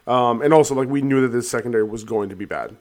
Um, 0.07 0.43
and 0.43 0.53
also, 0.53 0.75
like 0.75 0.89
we 0.89 1.03
knew 1.03 1.21
that 1.23 1.29
this 1.29 1.49
secondary 1.49 1.85
was 1.85 2.05
going 2.05 2.29
to 2.29 2.37
be 2.37 2.45
bad. 2.45 2.77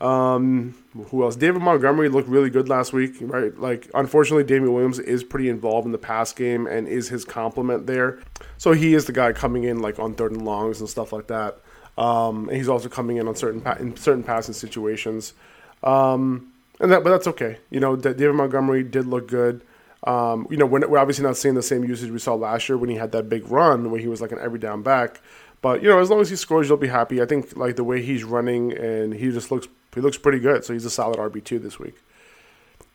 Um, 0.00 0.74
who 1.10 1.22
else? 1.24 1.36
David 1.36 1.60
Montgomery 1.60 2.08
looked 2.08 2.28
really 2.28 2.48
good 2.48 2.68
last 2.68 2.92
week, 2.92 3.16
right? 3.20 3.56
Like, 3.58 3.90
unfortunately, 3.94 4.44
Damien 4.44 4.72
Williams 4.72 4.98
is 4.98 5.22
pretty 5.22 5.48
involved 5.48 5.84
in 5.84 5.92
the 5.92 5.98
pass 5.98 6.32
game 6.32 6.66
and 6.66 6.88
is 6.88 7.08
his 7.08 7.24
complement 7.24 7.86
there. 7.86 8.18
So 8.56 8.72
he 8.72 8.94
is 8.94 9.04
the 9.04 9.12
guy 9.12 9.32
coming 9.32 9.64
in 9.64 9.80
like 9.80 9.98
on 9.98 10.14
third 10.14 10.32
and 10.32 10.44
longs 10.44 10.80
and 10.80 10.88
stuff 10.88 11.12
like 11.12 11.26
that. 11.26 11.60
Um, 11.98 12.48
and 12.48 12.56
he's 12.56 12.68
also 12.68 12.88
coming 12.88 13.18
in 13.18 13.28
on 13.28 13.36
certain 13.36 13.60
pa- 13.60 13.76
in 13.78 13.94
certain 13.96 14.24
passing 14.24 14.54
situations. 14.54 15.34
Um, 15.82 16.52
and 16.80 16.90
that, 16.90 17.04
but 17.04 17.10
that's 17.10 17.26
okay. 17.26 17.58
You 17.68 17.80
know, 17.80 17.94
David 17.94 18.34
Montgomery 18.34 18.82
did 18.82 19.06
look 19.06 19.28
good. 19.28 19.60
Um, 20.04 20.46
you 20.50 20.56
know, 20.56 20.66
we're, 20.66 20.86
we're 20.88 20.98
obviously 20.98 21.24
not 21.24 21.36
seeing 21.36 21.54
the 21.54 21.62
same 21.62 21.84
usage 21.84 22.10
we 22.10 22.18
saw 22.18 22.34
last 22.34 22.68
year 22.68 22.78
when 22.78 22.88
he 22.88 22.96
had 22.96 23.12
that 23.12 23.28
big 23.28 23.50
run 23.50 23.90
where 23.90 24.00
he 24.00 24.08
was 24.08 24.20
like 24.20 24.32
an 24.32 24.38
every 24.40 24.58
down 24.58 24.82
back. 24.82 25.20
But 25.62 25.82
you 25.82 25.88
know, 25.88 25.98
as 25.98 26.08
long 26.08 26.20
as 26.20 26.30
he 26.30 26.36
scores, 26.36 26.68
you'll 26.68 26.78
be 26.78 26.88
happy. 26.88 27.20
I 27.20 27.26
think 27.26 27.56
like 27.56 27.76
the 27.76 27.84
way 27.84 28.00
he's 28.00 28.24
running 28.24 28.72
and 28.72 29.12
he 29.12 29.30
just 29.30 29.50
looks 29.50 29.68
he 29.94 30.00
looks 30.00 30.16
pretty 30.16 30.38
good. 30.38 30.64
So 30.64 30.72
he's 30.72 30.84
a 30.84 30.90
solid 30.90 31.18
RB 31.18 31.44
two 31.44 31.58
this 31.58 31.78
week. 31.78 31.96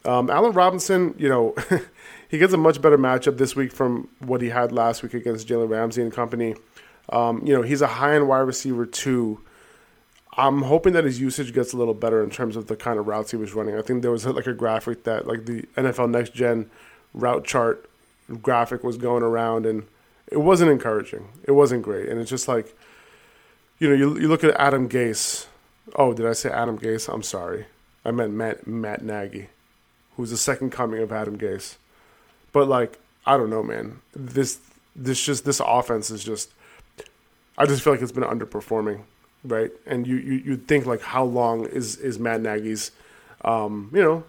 Um, 0.03 0.29
Allen 0.29 0.51
Robinson, 0.51 1.15
you 1.17 1.29
know, 1.29 1.55
he 2.29 2.37
gets 2.37 2.53
a 2.53 2.57
much 2.57 2.81
better 2.81 2.97
matchup 2.97 3.37
this 3.37 3.55
week 3.55 3.71
from 3.71 4.07
what 4.19 4.41
he 4.41 4.49
had 4.49 4.71
last 4.71 5.03
week 5.03 5.13
against 5.13 5.47
Jalen 5.47 5.69
Ramsey 5.69 6.01
and 6.01 6.13
company. 6.13 6.55
Um, 7.09 7.45
you 7.45 7.55
know, 7.55 7.61
he's 7.61 7.81
a 7.81 7.87
high 7.87 8.15
end 8.15 8.27
wide 8.27 8.39
receiver 8.39 8.85
too. 8.85 9.41
I'm 10.37 10.63
hoping 10.63 10.93
that 10.93 11.05
his 11.05 11.19
usage 11.19 11.53
gets 11.53 11.71
a 11.73 11.77
little 11.77 11.93
better 11.93 12.21
in 12.23 12.29
terms 12.29 12.55
of 12.55 12.67
the 12.67 12.75
kind 12.75 12.99
of 12.99 13.07
routes 13.07 13.31
he 13.31 13.37
was 13.37 13.53
running. 13.53 13.77
I 13.77 13.81
think 13.81 14.01
there 14.01 14.11
was 14.11 14.25
like 14.25 14.47
a 14.47 14.53
graphic 14.53 15.03
that 15.03 15.27
like 15.27 15.45
the 15.45 15.63
NFL 15.77 16.09
Next 16.09 16.33
Gen 16.33 16.69
route 17.15 17.45
chart 17.45 17.89
graphic 18.41 18.83
was 18.83 18.97
going 18.97 19.23
around 19.23 19.65
and 19.65 19.83
it 20.27 20.37
wasn't 20.37 20.69
encouraging. 20.69 21.29
It 21.43 21.51
wasn't 21.51 21.83
great. 21.83 22.09
And 22.09 22.19
it's 22.19 22.29
just 22.29 22.47
like, 22.47 22.75
you 23.79 23.89
know, 23.89 23.95
you, 23.95 24.19
you 24.19 24.27
look 24.27 24.43
at 24.43 24.55
Adam 24.59 24.89
Gase. 24.89 25.47
Oh, 25.95 26.13
did 26.13 26.25
I 26.25 26.33
say 26.33 26.49
Adam 26.49 26.77
Gase? 26.77 27.11
I'm 27.11 27.23
sorry. 27.23 27.65
I 28.03 28.11
meant 28.11 28.33
Matt, 28.33 28.67
Matt 28.67 29.03
Nagy, 29.03 29.49
who's 30.15 30.31
the 30.31 30.37
second 30.37 30.71
coming 30.71 31.01
of 31.01 31.11
Adam 31.11 31.37
Gase. 31.37 31.75
But 32.51 32.67
like, 32.67 32.99
I 33.25 33.37
don't 33.37 33.49
know, 33.49 33.63
man. 33.63 34.01
This 34.13 34.59
this 34.95 35.23
just 35.23 35.45
this 35.45 35.59
offense 35.65 36.09
is 36.09 36.23
just 36.23 36.51
I 37.57 37.65
just 37.65 37.81
feel 37.81 37.93
like 37.93 38.01
it's 38.01 38.11
been 38.11 38.23
underperforming, 38.23 39.01
right? 39.43 39.71
And 39.85 40.05
you 40.05 40.17
you 40.17 40.33
you 40.33 40.57
think 40.57 40.85
like 40.85 41.01
how 41.01 41.23
long 41.23 41.65
is 41.65 41.97
is 41.97 42.19
Matt 42.19 42.41
Nagy's 42.41 42.91
um, 43.43 43.89
you 43.93 44.01
know, 44.01 44.23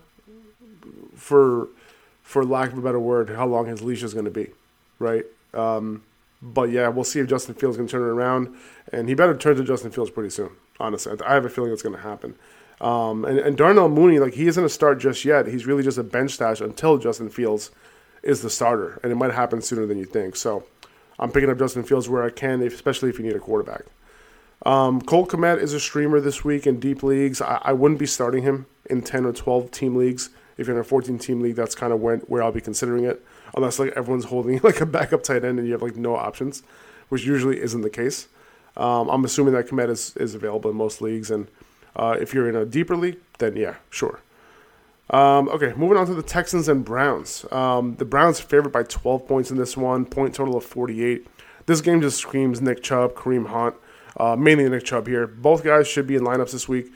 for 1.14 1.68
for 2.26 2.44
lack 2.44 2.72
of 2.72 2.78
a 2.78 2.82
better 2.82 2.98
word, 2.98 3.30
how 3.30 3.46
long 3.46 3.66
his 3.66 3.82
leash 3.82 4.02
is 4.02 4.12
going 4.12 4.24
to 4.24 4.32
be, 4.32 4.48
right? 4.98 5.24
Um, 5.54 6.02
but 6.42 6.70
yeah, 6.70 6.88
we'll 6.88 7.04
see 7.04 7.20
if 7.20 7.28
Justin 7.28 7.54
Fields 7.54 7.76
can 7.76 7.86
turn 7.86 8.02
it 8.02 8.10
around, 8.12 8.52
and 8.92 9.08
he 9.08 9.14
better 9.14 9.36
turn 9.36 9.56
to 9.56 9.62
Justin 9.62 9.92
Fields 9.92 10.10
pretty 10.10 10.30
soon. 10.30 10.50
Honestly, 10.80 11.16
I 11.24 11.34
have 11.34 11.44
a 11.44 11.48
feeling 11.48 11.72
it's 11.72 11.84
going 11.84 11.94
to 11.94 12.02
happen. 12.02 12.34
Um, 12.80 13.24
and, 13.24 13.38
and 13.38 13.56
Darnell 13.56 13.88
Mooney, 13.88 14.18
like 14.18 14.34
he 14.34 14.48
isn't 14.48 14.62
a 14.62 14.68
start 14.68 14.98
just 14.98 15.24
yet. 15.24 15.46
He's 15.46 15.66
really 15.66 15.84
just 15.84 15.98
a 15.98 16.02
bench 16.02 16.32
stash 16.32 16.60
until 16.60 16.98
Justin 16.98 17.30
Fields 17.30 17.70
is 18.24 18.42
the 18.42 18.50
starter, 18.50 18.98
and 19.04 19.12
it 19.12 19.14
might 19.14 19.32
happen 19.32 19.62
sooner 19.62 19.86
than 19.86 19.96
you 19.96 20.04
think. 20.04 20.34
So 20.34 20.64
I'm 21.20 21.30
picking 21.30 21.48
up 21.48 21.60
Justin 21.60 21.84
Fields 21.84 22.08
where 22.08 22.24
I 22.24 22.30
can, 22.30 22.60
especially 22.60 23.08
if 23.08 23.20
you 23.20 23.24
need 23.24 23.36
a 23.36 23.40
quarterback. 23.40 23.82
Um, 24.64 25.00
Cole 25.00 25.28
Kmet 25.28 25.62
is 25.62 25.74
a 25.74 25.80
streamer 25.80 26.20
this 26.20 26.44
week 26.44 26.66
in 26.66 26.80
deep 26.80 27.04
leagues. 27.04 27.40
I, 27.40 27.60
I, 27.62 27.72
wouldn't 27.72 28.00
be 28.00 28.06
starting 28.06 28.42
him 28.42 28.66
in 28.90 29.02
10 29.02 29.24
or 29.24 29.32
12 29.32 29.70
team 29.70 29.94
leagues. 29.94 30.30
If 30.56 30.66
you're 30.66 30.76
in 30.76 30.80
a 30.80 30.84
14 30.84 31.18
team 31.18 31.40
league, 31.40 31.56
that's 31.56 31.74
kind 31.74 31.92
of 31.92 32.00
when, 32.00 32.20
where 32.20 32.42
I'll 32.42 32.52
be 32.52 32.60
considering 32.60 33.04
it, 33.04 33.24
unless 33.54 33.78
like 33.78 33.92
everyone's 33.96 34.24
holding 34.26 34.60
like 34.62 34.80
a 34.80 34.86
backup 34.86 35.22
tight 35.22 35.44
end 35.44 35.58
and 35.58 35.66
you 35.66 35.72
have 35.72 35.82
like 35.82 35.96
no 35.96 36.16
options, 36.16 36.62
which 37.08 37.24
usually 37.24 37.60
isn't 37.60 37.82
the 37.82 37.90
case. 37.90 38.28
Um, 38.76 39.08
I'm 39.08 39.24
assuming 39.24 39.54
that 39.54 39.68
Kmet 39.68 39.88
is, 39.88 40.16
is 40.16 40.34
available 40.34 40.70
in 40.70 40.76
most 40.76 41.00
leagues, 41.00 41.30
and 41.30 41.48
uh, 41.94 42.16
if 42.20 42.34
you're 42.34 42.48
in 42.48 42.56
a 42.56 42.66
deeper 42.66 42.96
league, 42.96 43.18
then 43.38 43.56
yeah, 43.56 43.76
sure. 43.90 44.20
Um, 45.08 45.48
okay, 45.48 45.72
moving 45.76 45.96
on 45.96 46.06
to 46.06 46.14
the 46.14 46.22
Texans 46.22 46.68
and 46.68 46.84
Browns. 46.84 47.46
Um, 47.52 47.94
the 47.96 48.04
Browns 48.04 48.40
favored 48.40 48.72
by 48.72 48.82
12 48.82 49.26
points 49.26 49.50
in 49.50 49.56
this 49.56 49.76
one, 49.76 50.04
point 50.04 50.34
total 50.34 50.56
of 50.56 50.64
48. 50.64 51.26
This 51.66 51.80
game 51.80 52.00
just 52.00 52.18
screams 52.18 52.60
Nick 52.60 52.82
Chubb, 52.82 53.14
Kareem 53.14 53.46
Hunt, 53.46 53.76
uh, 54.16 54.36
mainly 54.36 54.68
Nick 54.68 54.84
Chubb 54.84 55.06
here. 55.06 55.26
Both 55.26 55.64
guys 55.64 55.86
should 55.86 56.06
be 56.06 56.16
in 56.16 56.22
lineups 56.22 56.52
this 56.52 56.68
week. 56.68 56.92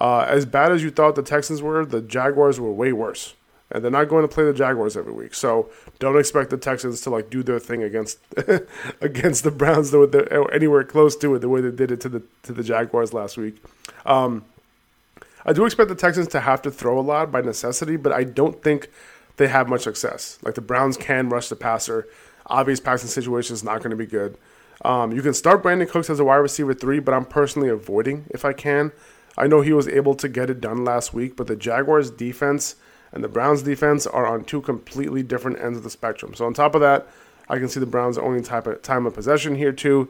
Uh, 0.00 0.26
as 0.28 0.44
bad 0.44 0.72
as 0.72 0.82
you 0.82 0.90
thought 0.90 1.14
the 1.14 1.22
Texans 1.22 1.62
were, 1.62 1.84
the 1.84 2.00
Jaguars 2.00 2.58
were 2.58 2.72
way 2.72 2.92
worse. 2.92 3.34
And 3.70 3.82
they're 3.82 3.90
not 3.90 4.08
going 4.08 4.22
to 4.22 4.32
play 4.32 4.44
the 4.44 4.52
Jaguars 4.52 4.96
every 4.96 5.12
week, 5.12 5.34
so 5.34 5.70
don't 5.98 6.18
expect 6.18 6.50
the 6.50 6.58
Texans 6.58 7.00
to 7.00 7.10
like 7.10 7.30
do 7.30 7.42
their 7.42 7.58
thing 7.58 7.82
against 7.82 8.18
against 9.00 9.42
the 9.42 9.50
Browns 9.50 9.92
anywhere 10.52 10.84
close 10.84 11.16
to 11.16 11.34
it 11.34 11.38
the 11.40 11.48
way 11.48 11.60
they 11.60 11.70
did 11.70 11.90
it 11.90 12.00
to 12.02 12.08
the 12.08 12.22
to 12.42 12.52
the 12.52 12.62
Jaguars 12.62 13.12
last 13.12 13.36
week. 13.36 13.64
Um, 14.04 14.44
I 15.46 15.52
do 15.52 15.64
expect 15.64 15.88
the 15.88 15.94
Texans 15.94 16.28
to 16.28 16.40
have 16.40 16.62
to 16.62 16.70
throw 16.70 16.98
a 16.98 17.02
lot 17.02 17.32
by 17.32 17.40
necessity, 17.40 17.96
but 17.96 18.12
I 18.12 18.24
don't 18.24 18.62
think 18.62 18.90
they 19.36 19.48
have 19.48 19.68
much 19.68 19.82
success. 19.82 20.38
Like 20.42 20.54
the 20.54 20.60
Browns 20.60 20.96
can 20.96 21.28
rush 21.28 21.48
the 21.48 21.56
passer. 21.56 22.06
Obvious 22.46 22.80
passing 22.80 23.08
situation 23.08 23.54
is 23.54 23.64
not 23.64 23.78
going 23.78 23.90
to 23.90 23.96
be 23.96 24.06
good. 24.06 24.36
Um, 24.84 25.12
you 25.12 25.22
can 25.22 25.34
start 25.34 25.62
Brandin 25.62 25.88
Cooks 25.88 26.10
as 26.10 26.20
a 26.20 26.24
wide 26.24 26.36
receiver 26.36 26.74
three, 26.74 26.98
but 26.98 27.14
I'm 27.14 27.24
personally 27.24 27.68
avoiding 27.68 28.26
if 28.30 28.44
I 28.44 28.52
can. 28.52 28.92
I 29.36 29.46
know 29.46 29.60
he 29.60 29.72
was 29.72 29.88
able 29.88 30.14
to 30.16 30.28
get 30.28 30.50
it 30.50 30.60
done 30.60 30.84
last 30.84 31.12
week, 31.12 31.36
but 31.36 31.46
the 31.46 31.56
Jaguars 31.56 32.10
defense 32.10 32.76
and 33.12 33.22
the 33.22 33.28
Browns 33.28 33.62
defense 33.62 34.06
are 34.06 34.26
on 34.26 34.44
two 34.44 34.60
completely 34.60 35.22
different 35.22 35.60
ends 35.60 35.78
of 35.78 35.84
the 35.84 35.90
spectrum. 35.90 36.34
So 36.34 36.46
on 36.46 36.54
top 36.54 36.74
of 36.74 36.80
that, 36.80 37.06
I 37.48 37.58
can 37.58 37.68
see 37.68 37.80
the 37.80 37.86
Browns 37.86 38.18
owning 38.18 38.42
type 38.42 38.66
of 38.66 38.82
time 38.82 39.06
of 39.06 39.14
possession 39.14 39.54
here 39.56 39.72
too. 39.72 40.08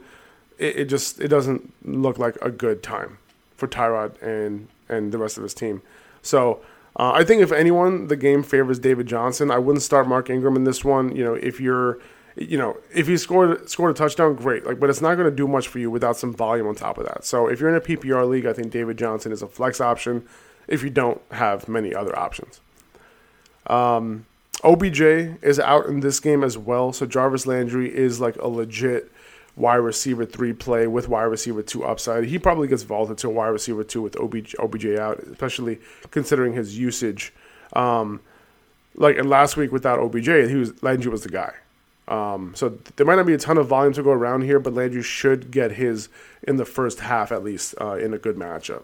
It, 0.57 0.75
it 0.77 0.85
just 0.85 1.19
it 1.19 1.27
doesn't 1.27 1.73
look 1.83 2.17
like 2.17 2.37
a 2.41 2.49
good 2.49 2.81
time 2.81 3.17
for 3.57 3.67
Tyrod 3.67 4.21
and 4.21 4.67
and 4.89 5.11
the 5.11 5.17
rest 5.17 5.37
of 5.37 5.43
his 5.43 5.53
team. 5.53 5.81
So 6.21 6.61
uh, 6.97 7.11
I 7.13 7.23
think 7.23 7.41
if 7.41 7.51
anyone, 7.51 8.07
the 8.07 8.15
game 8.15 8.41
favors 8.41 8.79
David 8.79 9.07
Johnson. 9.07 9.51
I 9.51 9.57
wouldn't 9.57 9.83
start 9.83 10.07
Mark 10.07 10.29
Ingram 10.29 10.55
in 10.55 10.63
this 10.63 10.85
one. 10.85 11.15
You 11.15 11.23
know, 11.25 11.33
if 11.33 11.59
you're, 11.59 11.99
you 12.35 12.57
know, 12.57 12.77
if 12.93 13.07
he 13.07 13.17
scored 13.17 13.69
scored 13.69 13.91
a 13.91 13.93
touchdown, 13.93 14.35
great. 14.35 14.65
Like, 14.65 14.79
but 14.79 14.89
it's 14.89 15.01
not 15.01 15.15
going 15.15 15.29
to 15.29 15.35
do 15.35 15.47
much 15.47 15.67
for 15.67 15.79
you 15.79 15.89
without 15.89 16.17
some 16.17 16.33
volume 16.33 16.67
on 16.67 16.75
top 16.75 16.97
of 16.97 17.05
that. 17.05 17.25
So 17.25 17.47
if 17.47 17.59
you're 17.59 17.69
in 17.69 17.75
a 17.75 17.81
PPR 17.81 18.27
league, 18.27 18.45
I 18.45 18.53
think 18.53 18.71
David 18.71 18.97
Johnson 18.97 19.31
is 19.31 19.41
a 19.41 19.47
flex 19.47 19.79
option. 19.79 20.27
If 20.67 20.83
you 20.83 20.89
don't 20.89 21.21
have 21.31 21.67
many 21.67 21.93
other 21.93 22.17
options. 22.17 22.59
Um, 23.67 24.25
OBJ 24.63 25.01
is 25.01 25.59
out 25.59 25.85
in 25.85 25.99
this 25.99 26.19
game 26.19 26.43
as 26.43 26.57
well, 26.57 26.91
so 26.91 27.05
Jarvis 27.05 27.45
Landry 27.45 27.95
is 27.95 28.19
like 28.19 28.35
a 28.37 28.47
legit 28.47 29.11
wide 29.55 29.75
receiver 29.75 30.25
three 30.25 30.53
play 30.53 30.87
with 30.87 31.07
wide 31.07 31.23
receiver 31.23 31.61
two 31.61 31.83
upside. 31.83 32.25
He 32.25 32.39
probably 32.39 32.67
gets 32.67 32.83
vaulted 32.83 33.17
to 33.19 33.27
a 33.27 33.31
wide 33.31 33.47
receiver 33.47 33.83
two 33.83 34.01
with 34.01 34.19
OBJ, 34.19 34.55
OBJ 34.59 34.85
out, 34.97 35.19
especially 35.19 35.79
considering 36.11 36.53
his 36.53 36.77
usage. 36.77 37.33
Um, 37.73 38.21
like 38.95 39.17
and 39.17 39.29
last 39.29 39.55
week 39.55 39.71
without 39.71 39.99
OBJ, 39.99 40.49
he 40.49 40.55
was 40.55 40.81
Landry 40.83 41.11
was 41.11 41.23
the 41.23 41.29
guy. 41.29 41.53
Um, 42.07 42.53
so 42.55 42.77
there 42.95 43.05
might 43.05 43.15
not 43.15 43.25
be 43.25 43.33
a 43.33 43.37
ton 43.37 43.57
of 43.57 43.67
volume 43.67 43.93
to 43.93 44.03
go 44.03 44.11
around 44.11 44.41
here, 44.41 44.59
but 44.59 44.73
Landry 44.73 45.01
should 45.01 45.49
get 45.49 45.73
his 45.73 46.09
in 46.43 46.57
the 46.57 46.65
first 46.65 46.99
half 46.99 47.31
at 47.31 47.43
least 47.43 47.73
uh, 47.81 47.95
in 47.95 48.13
a 48.13 48.17
good 48.17 48.35
matchup. 48.35 48.83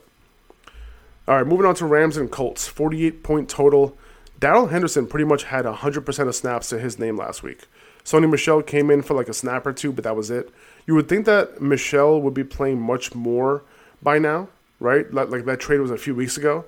All 1.28 1.38
right, 1.38 1.46
moving 1.46 1.66
on 1.66 1.76
to 1.76 1.86
Rams 1.86 2.18
and 2.18 2.32
Colts. 2.32 2.68
48 2.68 3.24
point 3.24 3.48
total. 3.48 3.98
Darrell 4.40 4.68
Henderson 4.68 5.06
pretty 5.06 5.26
much 5.26 5.44
had 5.44 5.66
100% 5.66 6.28
of 6.28 6.36
snaps 6.36 6.70
to 6.70 6.80
his 6.80 6.98
name 6.98 7.16
last 7.16 7.44
week. 7.44 7.68
Sony 8.04 8.28
Michel 8.28 8.64
came 8.64 8.90
in 8.90 9.04
for 9.04 9.14
like 9.14 9.30
a 9.30 9.34
snap 9.34 9.68
or 9.68 9.74
two, 9.74 9.92
but 9.92 10.04
that 10.04 10.16
was 10.16 10.32
it. 10.32 10.50
You 10.88 10.96
would 10.96 11.08
think 11.08 11.28
that 11.28 11.62
Michel 11.62 12.20
would 12.20 12.34
be 12.34 12.44
playing 12.44 12.82
much 12.82 13.14
more 13.14 13.64
by 14.02 14.18
now, 14.18 14.50
right? 14.80 15.12
Like, 15.14 15.46
that 15.46 15.60
trade 15.60 15.80
was 15.80 15.92
a 15.92 15.98
few 15.98 16.16
weeks 16.16 16.38
ago. 16.38 16.66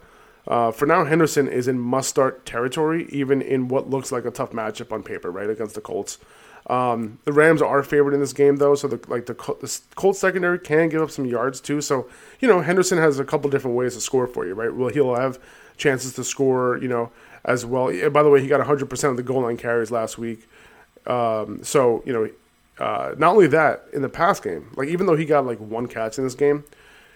Uh, 0.48 0.72
for 0.72 0.86
now, 0.86 1.06
Henderson 1.06 1.48
is 1.48 1.68
in 1.68 1.80
must-start 1.80 2.46
territory, 2.46 3.08
even 3.10 3.42
in 3.42 3.70
what 3.70 3.90
looks 3.90 4.12
like 4.12 4.26
a 4.26 4.32
tough 4.32 4.52
matchup 4.52 4.92
on 4.92 5.02
paper, 5.02 5.32
right, 5.32 5.50
against 5.50 5.74
the 5.74 5.82
Colts. 5.82 6.20
Um, 6.68 7.20
the 7.26 7.34
Rams 7.34 7.62
are 7.62 7.84
favored 7.84 8.14
in 8.14 8.22
this 8.22 8.32
game, 8.32 8.56
though, 8.56 8.76
so 8.76 8.88
the, 8.88 9.00
like 9.10 9.26
the, 9.26 9.34
the 9.34 9.80
Colts 9.96 10.20
secondary 10.20 10.60
can 10.60 10.90
give 10.90 11.02
up 11.02 11.12
some 11.12 11.26
yards 11.26 11.60
too. 11.60 11.82
So 11.82 12.08
you 12.40 12.48
know, 12.48 12.62
Henderson 12.62 12.98
has 12.98 13.20
a 13.20 13.26
couple 13.26 13.50
different 13.50 13.76
ways 13.76 13.96
to 13.96 14.02
score 14.02 14.28
for 14.28 14.46
you, 14.46 14.54
right? 14.54 14.74
Well, 14.74 14.90
he'll 14.90 15.16
have 15.16 15.40
chances 15.78 16.14
to 16.14 16.24
score, 16.24 16.78
you 16.78 16.88
know, 16.88 17.12
as 17.44 17.66
well. 17.66 17.88
By 18.10 18.24
the 18.24 18.30
way, 18.30 18.42
he 18.42 18.48
got 18.48 18.66
100% 18.66 19.10
of 19.10 19.18
the 19.18 19.24
goal 19.24 19.42
line 19.42 19.58
carries 19.58 19.92
last 19.92 20.18
week. 20.18 20.48
Um, 21.06 21.64
so 21.64 22.02
you 22.06 22.14
know, 22.14 22.30
uh, 22.84 23.16
not 23.18 23.34
only 23.34 23.48
that 23.48 23.86
in 23.92 24.02
the 24.02 24.10
past 24.10 24.44
game, 24.44 24.72
like 24.76 24.88
even 24.88 25.06
though 25.06 25.16
he 25.16 25.26
got 25.26 25.46
like 25.46 25.60
one 25.60 25.88
catch 25.88 26.18
in 26.18 26.24
this 26.24 26.36
game, 26.36 26.64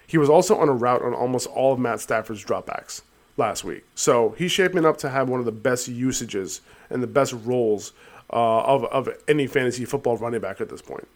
he 0.06 0.18
was 0.18 0.30
also 0.30 0.58
on 0.58 0.70
a 0.70 0.74
route 0.74 1.02
on 1.02 1.14
almost 1.14 1.48
all 1.48 1.74
of 1.74 1.80
Matt 1.80 2.00
Stafford's 2.00 2.44
dropbacks 2.44 3.02
last 3.38 3.64
week. 3.64 3.86
So 3.96 4.36
he's 4.38 4.52
shaping 4.52 4.86
up 4.86 4.98
to 4.98 5.10
have 5.10 5.30
one 5.30 5.40
of 5.40 5.46
the 5.46 5.52
best 5.52 5.88
usages 5.88 6.62
and 6.90 7.02
the 7.02 7.08
best 7.08 7.34
roles 7.46 7.94
uh, 8.32 8.62
of 8.62 8.84
of 8.86 9.10
any 9.28 9.48
fantasy 9.48 9.86
football 9.86 10.18
running 10.18 10.42
back 10.42 10.62
at 10.62 10.70
this 10.70 10.82
point. 10.82 11.08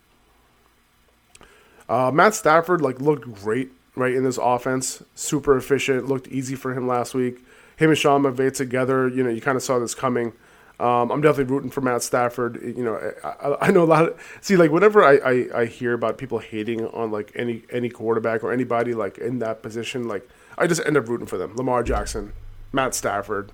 Uh, 1.89 2.11
Matt 2.11 2.33
Stafford 2.33 2.81
like 2.81 3.01
looked 3.01 3.31
great 3.33 3.71
right 3.95 4.13
in 4.13 4.23
this 4.23 4.39
offense, 4.41 5.03
super 5.15 5.57
efficient, 5.57 6.07
looked 6.07 6.27
easy 6.29 6.55
for 6.55 6.73
him 6.73 6.87
last 6.87 7.13
week. 7.13 7.43
Him 7.75 7.89
and 7.89 7.97
Sean 7.97 8.23
McVay 8.23 8.53
together, 8.53 9.07
you 9.07 9.23
know, 9.23 9.29
you 9.29 9.41
kind 9.41 9.57
of 9.57 9.63
saw 9.63 9.79
this 9.79 9.95
coming. 9.95 10.33
Um, 10.79 11.11
I'm 11.11 11.21
definitely 11.21 11.53
rooting 11.53 11.69
for 11.69 11.81
Matt 11.81 12.01
Stafford. 12.01 12.59
You 12.63 12.83
know, 12.83 13.13
I, 13.23 13.67
I 13.67 13.71
know 13.71 13.83
a 13.83 13.85
lot 13.85 14.07
of 14.07 14.37
see 14.41 14.57
like 14.57 14.71
whenever 14.71 15.03
I, 15.03 15.17
I, 15.17 15.61
I 15.61 15.65
hear 15.65 15.93
about 15.93 16.17
people 16.17 16.39
hating 16.39 16.87
on 16.87 17.11
like 17.11 17.31
any 17.35 17.63
any 17.69 17.89
quarterback 17.89 18.43
or 18.43 18.51
anybody 18.51 18.95
like 18.95 19.19
in 19.19 19.39
that 19.39 19.61
position, 19.61 20.07
like 20.07 20.27
I 20.57 20.65
just 20.65 20.81
end 20.85 20.97
up 20.97 21.07
rooting 21.07 21.27
for 21.27 21.37
them. 21.37 21.55
Lamar 21.55 21.83
Jackson, 21.83 22.33
Matt 22.71 22.95
Stafford, 22.95 23.51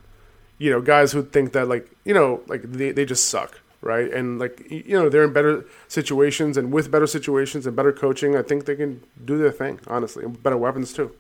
you 0.58 0.72
know, 0.72 0.82
guys 0.82 1.12
who 1.12 1.24
think 1.24 1.54
that 1.54 1.68
like 1.68 1.90
you 2.06 2.14
know 2.14 2.42
like 2.48 2.64
they 2.64 2.92
they 2.92 3.06
just 3.06 3.30
suck, 3.30 3.60
right? 3.82 4.12
And 4.12 4.40
like 4.40 4.70
you 4.70 4.98
know 4.98 5.10
they're 5.10 5.24
in 5.24 5.34
better 5.34 5.66
situations 5.88 6.58
and 6.58 6.72
with 6.72 6.92
better 6.92 7.08
situations 7.08 7.68
and 7.68 7.76
better 7.76 7.92
coaching, 7.92 8.36
I 8.36 8.42
think 8.42 8.66
they 8.66 8.76
can 8.76 9.02
do 9.24 9.38
their 9.38 9.52
thing. 9.52 9.80
Honestly, 9.88 10.24
and 10.24 10.42
better 10.42 10.58
weapons 10.58 10.94
too. 10.94 11.14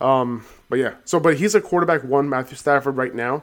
Um, 0.00 0.46
but 0.68 0.78
yeah, 0.78 0.94
so 1.04 1.20
but 1.20 1.36
he's 1.36 1.54
a 1.54 1.60
quarterback 1.60 2.04
one, 2.04 2.28
Matthew 2.28 2.56
Stafford 2.56 2.96
right 2.96 3.14
now 3.14 3.42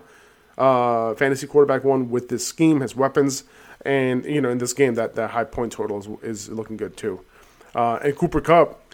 uh, 0.57 1.13
fantasy 1.15 1.47
quarterback 1.47 1.83
one 1.83 2.09
with 2.09 2.29
this 2.29 2.45
scheme, 2.45 2.81
his 2.81 2.95
weapons, 2.95 3.43
and 3.85 4.25
you 4.25 4.41
know 4.41 4.49
in 4.49 4.57
this 4.57 4.73
game 4.73 4.95
that 4.95 5.15
that 5.15 5.31
high 5.31 5.43
point 5.43 5.71
total 5.71 5.99
is, 5.99 6.07
is 6.23 6.49
looking 6.49 6.77
good 6.77 6.97
too. 6.97 7.23
Uh, 7.75 7.99
and 8.03 8.15
Cooper 8.15 8.41
Kupp, 8.41 8.86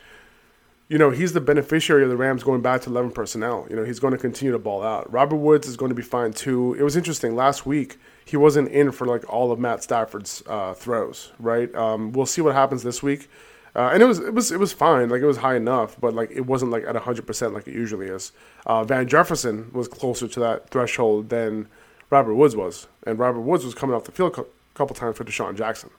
you 0.87 0.97
know 0.97 1.09
he's 1.09 1.33
the 1.33 1.41
beneficiary 1.41 2.03
of 2.03 2.09
the 2.09 2.17
Rams 2.17 2.43
going 2.43 2.61
back 2.61 2.81
to 2.81 2.89
eleven 2.89 3.11
personnel. 3.11 3.67
You 3.69 3.75
know 3.75 3.83
he's 3.83 3.99
going 3.99 4.13
to 4.13 4.17
continue 4.17 4.51
to 4.51 4.59
ball 4.59 4.83
out. 4.83 5.11
Robert 5.11 5.37
Woods 5.37 5.67
is 5.67 5.77
going 5.77 5.89
to 5.89 5.95
be 5.95 6.01
fine 6.01 6.33
too. 6.33 6.75
It 6.79 6.83
was 6.83 6.95
interesting 6.95 7.35
last 7.35 7.65
week 7.65 7.97
he 8.25 8.37
wasn't 8.37 8.69
in 8.69 8.91
for 8.91 9.05
like 9.05 9.27
all 9.31 9.51
of 9.51 9.59
Matt 9.59 9.83
Stafford's 9.83 10.43
uh, 10.47 10.73
throws. 10.73 11.31
Right, 11.39 11.73
um, 11.75 12.11
we'll 12.11 12.25
see 12.25 12.41
what 12.41 12.53
happens 12.53 12.83
this 12.83 13.01
week. 13.03 13.29
Uh, 13.75 13.89
and 13.91 14.03
it 14.03 14.05
was 14.05 14.19
it 14.19 14.33
was 14.33 14.51
it 14.51 14.59
was 14.59 14.71
fine, 14.71 15.09
like 15.09 15.21
it 15.21 15.25
was 15.25 15.37
high 15.37 15.55
enough, 15.55 15.99
but 15.99 16.13
like 16.13 16.29
it 16.31 16.45
wasn't 16.45 16.69
like 16.71 16.83
at 16.85 16.95
hundred 16.95 17.25
percent 17.25 17.53
like 17.53 17.67
it 17.67 17.73
usually 17.73 18.07
is. 18.07 18.31
Uh, 18.65 18.83
Van 18.83 19.07
Jefferson 19.07 19.71
was 19.73 19.87
closer 19.87 20.27
to 20.27 20.39
that 20.39 20.69
threshold 20.69 21.29
than 21.29 21.67
Robert 22.11 22.35
Woods 22.35 22.55
was, 22.55 22.87
and 23.07 23.17
Robert 23.17 23.41
Woods 23.41 23.65
was 23.65 23.73
coming 23.73 23.95
off 23.95 24.03
the 24.03 24.11
field 24.11 24.37
a 24.37 24.45
couple 24.75 24.95
times 24.95 25.17
for 25.17 25.23
DeSean 25.23 25.57
Jackson. 25.57 25.89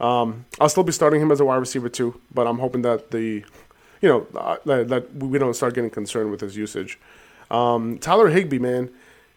Um, 0.00 0.46
I'll 0.60 0.68
still 0.68 0.82
be 0.82 0.90
starting 0.90 1.20
him 1.20 1.30
as 1.30 1.38
a 1.38 1.44
wide 1.44 1.56
receiver 1.56 1.88
too, 1.88 2.20
but 2.32 2.48
I'm 2.48 2.58
hoping 2.58 2.82
that 2.82 3.12
the, 3.12 3.44
you 4.04 4.10
know, 4.10 4.26
uh, 4.38 4.58
that, 4.66 4.88
that, 4.88 5.16
we 5.16 5.38
don't 5.38 5.54
start 5.54 5.74
getting 5.74 5.88
concerned 5.88 6.30
with 6.30 6.42
his 6.42 6.58
usage. 6.58 6.98
Um, 7.50 7.96
Tyler 7.98 8.28
Higbee, 8.28 8.58
man, 8.58 8.90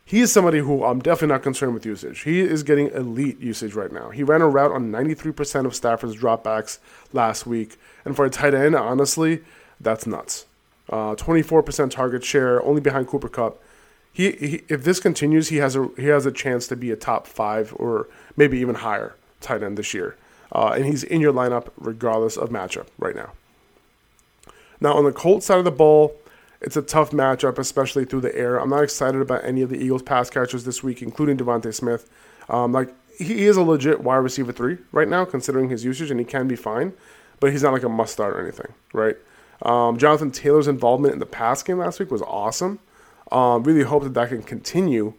he 0.03 0.19
is 0.19 0.33
somebody 0.33 0.59
who 0.59 0.83
I'm 0.83 0.99
definitely 0.99 1.35
not 1.35 1.41
concerned 1.41 1.73
with 1.73 1.85
usage. 1.85 2.23
He 2.23 2.41
is 2.41 2.63
getting 2.63 2.89
elite 2.89 3.39
usage 3.39 3.75
right 3.75 3.93
now. 3.93 4.09
He 4.09 4.23
ran 4.23 4.41
a 4.41 4.49
route 4.49 4.73
on 4.73 4.91
93% 4.91 5.65
of 5.65 5.73
Stafford's 5.73 6.17
dropbacks 6.17 6.79
last 7.13 7.47
week. 7.47 7.77
And 8.03 8.13
for 8.13 8.25
a 8.25 8.29
tight 8.29 8.53
end, 8.53 8.75
honestly, 8.75 9.39
that's 9.79 10.05
nuts. 10.05 10.45
Uh, 10.89 11.15
24% 11.15 11.89
target 11.89 12.25
share, 12.25 12.61
only 12.63 12.81
behind 12.81 13.07
Cooper 13.07 13.29
Kupp. 13.29 13.63
He, 14.11 14.31
he, 14.31 14.63
if 14.67 14.83
this 14.83 14.99
continues, 14.99 15.47
he 15.47 15.57
has 15.57 15.77
a 15.77 15.89
he 15.95 16.07
has 16.07 16.25
a 16.25 16.31
chance 16.31 16.67
to 16.67 16.75
be 16.75 16.91
a 16.91 16.97
top 16.97 17.25
five 17.25 17.73
or 17.77 18.09
maybe 18.35 18.57
even 18.57 18.75
higher 18.75 19.15
tight 19.39 19.63
end 19.63 19.77
this 19.77 19.93
year. 19.93 20.17
Uh, 20.51 20.73
and 20.75 20.85
he's 20.85 21.03
in 21.03 21.21
your 21.21 21.31
lineup 21.31 21.69
regardless 21.77 22.35
of 22.35 22.49
matchup 22.49 22.87
right 22.97 23.15
now. 23.15 23.31
Now 24.79 24.93
on 24.93 25.03
the 25.03 25.11
Colts 25.11 25.45
side 25.45 25.59
of 25.59 25.65
the 25.65 25.71
ball, 25.71 26.15
it's 26.61 26.77
a 26.77 26.81
tough 26.81 27.11
matchup, 27.11 27.57
especially 27.59 28.05
through 28.05 28.21
the 28.21 28.35
air. 28.35 28.57
I'm 28.57 28.69
not 28.69 28.83
excited 28.83 29.21
about 29.21 29.43
any 29.43 29.61
of 29.61 29.69
the 29.69 29.77
Eagles 29.77 30.01
pass 30.01 30.29
catchers 30.29 30.63
this 30.63 30.83
week, 30.83 31.01
including 31.01 31.37
DeVonta 31.37 31.73
Smith. 31.73 32.09
Um, 32.49 32.71
like 32.71 32.93
he 33.17 33.45
is 33.45 33.57
a 33.57 33.63
legit 33.63 34.01
wide 34.01 34.17
receiver 34.17 34.51
three 34.51 34.77
right 34.91 35.07
now, 35.07 35.25
considering 35.25 35.69
his 35.69 35.83
usage, 35.83 36.11
and 36.11 36.19
he 36.19 36.25
can 36.25 36.47
be 36.47 36.55
fine, 36.55 36.93
but 37.39 37.51
he's 37.51 37.63
not 37.63 37.73
like 37.73 37.83
a 37.83 37.89
must 37.89 38.13
start 38.13 38.35
or 38.35 38.41
anything, 38.41 38.73
right? 38.93 39.15
Um, 39.63 39.97
Jonathan 39.97 40.31
Taylor's 40.31 40.67
involvement 40.67 41.13
in 41.13 41.19
the 41.19 41.25
pass 41.25 41.63
game 41.63 41.79
last 41.79 41.99
week 41.99 42.11
was 42.11 42.21
awesome. 42.21 42.79
Um, 43.31 43.63
really 43.63 43.83
hope 43.83 44.03
that 44.03 44.13
that 44.13 44.29
can 44.29 44.43
continue. 44.43 45.13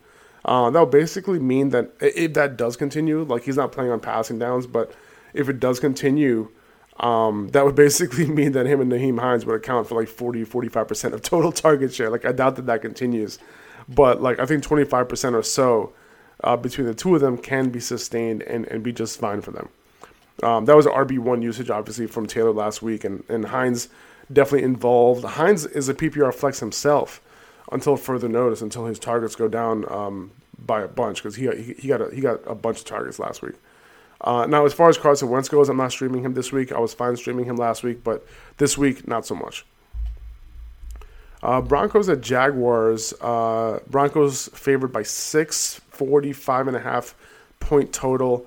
Uh, 0.45 0.71
that 0.71 0.79
will 0.79 0.87
basically 0.87 1.39
mean 1.39 1.71
that 1.71 1.93
if 2.01 2.35
that 2.35 2.57
does 2.57 2.77
continue, 2.77 3.23
like 3.23 3.43
he's 3.43 3.57
not 3.57 3.73
playing 3.73 3.91
on 3.91 4.01
passing 4.01 4.39
downs, 4.39 4.67
but 4.67 4.95
if 5.35 5.49
it 5.49 5.61
does 5.61 5.79
continue, 5.81 6.51
um, 6.99 7.49
that 7.51 7.65
would 7.65 7.75
basically 7.75 8.27
mean 8.29 8.53
that 8.53 8.67
him 8.67 8.81
and 8.81 8.91
Nyheim 8.91 9.21
Hines 9.21 9.47
would 9.47 9.57
account 9.57 9.89
for 9.89 9.99
like 9.99 10.09
40, 10.09 10.45
45% 10.45 11.13
of 11.13 11.23
total 11.23 11.53
target 11.53 11.95
share. 11.95 12.11
Like, 12.11 12.25
I 12.25 12.33
doubt 12.33 12.57
that 12.57 12.67
that 12.67 12.83
continues. 12.83 13.39
But, 13.89 14.21
like, 14.21 14.39
I 14.39 14.47
think 14.47 14.65
25% 14.65 15.35
or 15.35 15.43
so 15.43 15.93
uh, 16.45 16.57
between 16.57 16.87
the 16.87 16.95
two 16.95 17.15
of 17.15 17.21
them 17.21 17.39
can 17.39 17.71
be 17.71 17.81
sustained 17.81 18.43
and, 18.43 18.67
and 18.67 18.83
be 18.83 18.93
just 18.93 19.19
fine 19.19 19.41
for 19.41 19.51
them. 19.51 19.69
Um, 20.43 20.67
that 20.67 20.77
was 20.77 20.87
RB1 20.87 21.43
usage, 21.43 21.71
obviously, 21.71 22.07
from 22.07 22.27
Taylor 22.27 22.53
last 22.53 22.83
week. 22.83 23.05
And, 23.05 23.25
and 23.29 23.47
Hines 23.47 23.89
definitely 24.33 24.65
involved. 24.65 25.25
Hines 25.25 25.65
is 25.65 25.89
a 25.89 25.95
PPR 25.95 26.35
flex 26.35 26.61
himself 26.61 27.23
until 27.73 27.97
further 27.97 28.29
notice, 28.29 28.61
until 28.61 28.87
his 28.87 28.99
targets 28.99 29.35
go 29.35 29.49
down 29.49 29.85
um, 29.91 30.31
by 30.59 30.83
a 30.83 30.89
bunch, 30.89 31.23
because 31.23 31.37
he, 31.37 31.49
he, 31.49 31.75
he, 31.75 31.89
got 31.89 32.01
a, 32.01 32.15
he 32.15 32.21
got 32.21 32.41
a 32.47 32.55
bunch 32.55 32.81
of 32.81 32.85
targets 32.85 33.19
last 33.19 33.43
week. 33.43 33.55
Uh, 34.21 34.47
now, 34.47 34.65
as 34.65 34.73
far 34.73 34.89
as 34.89 34.99
Carson 34.99 35.29
Wentz 35.29 35.49
goes, 35.49 35.69
I'm 35.69 35.77
not 35.77 35.93
streaming 35.93 36.25
him 36.25 36.35
this 36.35 36.51
week. 36.53 36.73
I 36.73 36.81
was 36.81 36.93
fine 36.93 37.17
streaming 37.17 37.45
him 37.45 37.57
last 37.57 37.83
week, 37.83 38.03
but 38.03 38.27
this 38.57 38.77
week, 38.77 39.07
not 39.07 39.25
so 39.25 39.35
much. 39.35 39.65
Uh, 41.43 41.61
Broncos 41.61 42.09
at 42.09 42.21
Jaguars. 42.21 43.15
Uh, 43.21 43.79
Broncos 43.89 44.49
favored 44.49 44.93
by 44.93 45.05
six, 45.05 45.81
45 45.91 46.69
and 46.69 46.77
a 46.77 46.81
half 46.81 47.15
point 47.61 47.93
total. 47.93 48.47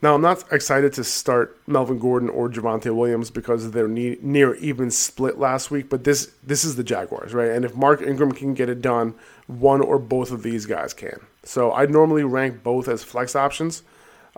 Now, 0.00 0.16
I'm 0.16 0.22
not 0.22 0.50
excited 0.50 0.92
to 0.94 1.04
start 1.04 1.56
Melvin 1.68 2.00
Gordon 2.00 2.28
or 2.28 2.48
Javonte 2.48 2.92
Williams 2.92 3.30
because 3.30 3.70
they're 3.70 3.86
ne- 3.86 4.18
near 4.20 4.54
even 4.56 4.90
split 4.90 5.38
last 5.38 5.70
week, 5.70 5.88
but 5.88 6.02
this 6.02 6.32
this 6.42 6.64
is 6.64 6.74
the 6.74 6.82
Jaguars, 6.82 7.32
right? 7.32 7.50
And 7.50 7.64
if 7.64 7.76
Mark 7.76 8.02
Ingram 8.02 8.32
can 8.32 8.54
get 8.54 8.68
it 8.68 8.82
done, 8.82 9.14
one 9.46 9.80
or 9.80 10.00
both 10.00 10.32
of 10.32 10.42
these 10.42 10.66
guys 10.66 10.92
can. 10.92 11.20
So 11.44 11.70
I'd 11.72 11.90
normally 11.90 12.24
rank 12.24 12.64
both 12.64 12.88
as 12.88 13.04
flex 13.04 13.36
options. 13.36 13.84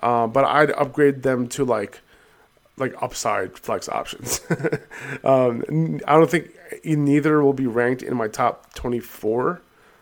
Uh, 0.03 0.27
but 0.27 0.45
I'd 0.45 0.71
upgrade 0.73 1.23
them 1.23 1.47
to 1.49 1.65
like 1.65 2.01
like 2.77 2.95
upside 3.03 3.57
flex 3.59 3.89
options. 3.89 4.41
um, 5.25 6.01
I 6.07 6.15
don't 6.15 6.31
think 6.31 6.51
neither 6.85 7.43
will 7.43 7.53
be 7.53 7.67
ranked 7.67 8.03
in 8.03 8.17
my 8.17 8.29
top 8.29 8.75
24. 8.75 9.61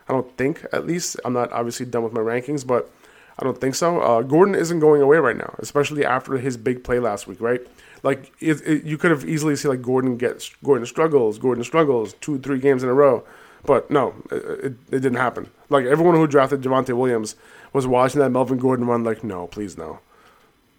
I 0.09 0.13
don't 0.13 0.37
think, 0.37 0.65
at 0.73 0.87
least. 0.87 1.17
I'm 1.25 1.35
not 1.35 1.53
obviously 1.53 1.87
done 1.87 2.03
with 2.03 2.13
my 2.13 2.21
rankings, 2.21 2.67
but 2.67 2.91
I 3.39 3.45
don't 3.45 3.61
think 3.61 3.75
so. 3.75 4.01
Uh, 4.01 4.23
Gordon 4.23 4.55
isn't 4.55 4.81
going 4.81 5.03
away 5.03 5.19
right 5.19 5.37
now, 5.37 5.55
especially 5.59 6.05
after 6.05 6.37
his 6.39 6.57
big 6.57 6.85
play 6.85 6.99
last 6.99 7.27
week, 7.27 7.41
right? 7.41 7.61
Like 8.03 8.33
it, 8.41 8.61
it, 8.67 8.85
you 8.85 8.99
could 8.99 9.11
have 9.11 9.29
easily 9.29 9.55
seen 9.57 9.71
like 9.71 9.83
Gordon 9.83 10.17
gets 10.17 10.51
Gordon 10.65 10.87
struggles, 10.87 11.39
Gordon 11.39 11.65
struggles, 11.65 12.15
two 12.15 12.39
three 12.39 12.59
games 12.59 12.83
in 12.83 12.89
a 12.89 12.95
row, 12.95 13.25
but 13.65 13.91
no, 13.91 14.15
it, 14.31 14.75
it 14.91 15.01
didn't 15.01 15.15
happen. 15.15 15.49
Like 15.69 15.87
everyone 15.87 16.17
who 16.17 16.27
drafted 16.27 16.63
Javonte 16.63 16.97
Williams 16.97 17.37
was 17.73 17.87
watching 17.87 18.21
that 18.21 18.31
Melvin 18.31 18.59
Gordon 18.59 18.87
run 18.87 19.05
like, 19.05 19.25
no, 19.25 19.47
please 19.47 19.79
no. 19.79 20.01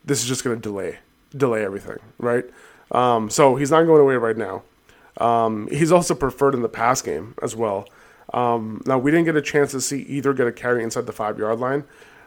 This 0.05 0.21
is 0.21 0.27
just 0.27 0.43
going 0.43 0.55
to 0.55 0.61
delay 0.61 0.99
delay 1.35 1.63
everything, 1.63 1.97
right? 2.17 2.45
Um, 2.91 3.29
so 3.29 3.55
he's 3.55 3.71
not 3.71 3.83
going 3.83 4.01
away 4.01 4.15
right 4.15 4.37
now. 4.37 4.63
Um, 5.17 5.67
he's 5.69 5.91
also 5.91 6.15
preferred 6.15 6.53
in 6.53 6.61
the 6.61 6.69
pass 6.69 7.01
game 7.01 7.35
as 7.41 7.55
well. 7.55 7.87
Um, 8.33 8.81
now 8.85 8.97
we 8.97 9.11
didn't 9.11 9.25
get 9.25 9.35
a 9.35 9.41
chance 9.41 9.71
to 9.71 9.81
see 9.81 10.01
either 10.03 10.33
get 10.33 10.47
a 10.47 10.51
carry 10.51 10.83
inside 10.83 11.05
the 11.05 11.11
five 11.11 11.37
yard 11.37 11.59
line. 11.59 11.83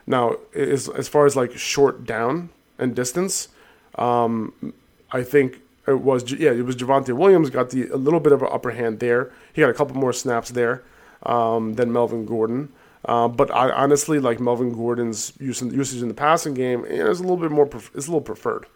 Now, 0.07 0.37
as 0.55 0.89
as 0.89 1.09
far 1.09 1.27
as 1.27 1.35
like 1.35 1.57
short 1.57 2.05
down 2.05 2.51
and 2.79 2.95
distance, 2.95 3.49
um, 3.97 4.73
I 5.11 5.23
think 5.23 5.61
it 5.89 6.01
was 6.01 6.31
yeah 6.33 6.53
it 6.53 6.65
was 6.65 6.77
Javonte 6.77 7.13
Williams 7.17 7.51
got 7.51 7.71
the 7.71 7.89
a 7.89 7.97
little 7.97 8.21
bit 8.21 8.33
of 8.33 8.43
an 8.43 8.49
upper 8.53 8.71
hand 8.71 9.01
there. 9.01 9.33
He 9.53 9.63
got 9.63 9.71
a 9.71 9.75
couple 9.75 9.97
more 9.97 10.13
snaps 10.13 10.51
there 10.51 10.85
um, 11.25 11.75
than 11.75 11.93
Melvin 11.93 12.25
Gordon. 12.25 12.73
Uh, 13.07 13.29
but 13.29 13.55
I 13.55 13.71
honestly 13.71 14.19
like 14.19 14.41
Melvin 14.41 14.73
Gordon's 14.73 15.33
usage 15.39 16.03
in 16.03 16.09
the 16.09 16.15
passing 16.15 16.55
game 16.55 16.85
is 16.85 17.21
a 17.21 17.23
little 17.23 17.37
bit 17.37 17.53
more 17.53 17.71
it's 17.95 18.09
a 18.09 18.11
little 18.11 18.21
preferred 18.21 18.67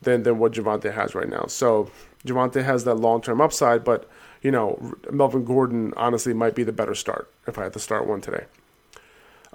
than 0.00 0.22
than 0.22 0.38
what 0.38 0.52
Javonte 0.52 0.92
has 0.92 1.14
right 1.14 1.28
now. 1.28 1.44
So 1.48 1.90
Javonte 2.26 2.64
has 2.64 2.84
that 2.84 2.94
long 2.94 3.20
term 3.20 3.42
upside, 3.42 3.84
but 3.84 4.08
you 4.40 4.50
know 4.50 4.96
Melvin 5.10 5.44
Gordon 5.44 5.92
honestly 5.98 6.32
might 6.32 6.54
be 6.54 6.64
the 6.64 6.72
better 6.72 6.94
start 6.94 7.30
if 7.46 7.58
I 7.58 7.64
had 7.64 7.74
to 7.74 7.78
start 7.78 8.06
one 8.06 8.22
today. 8.22 8.46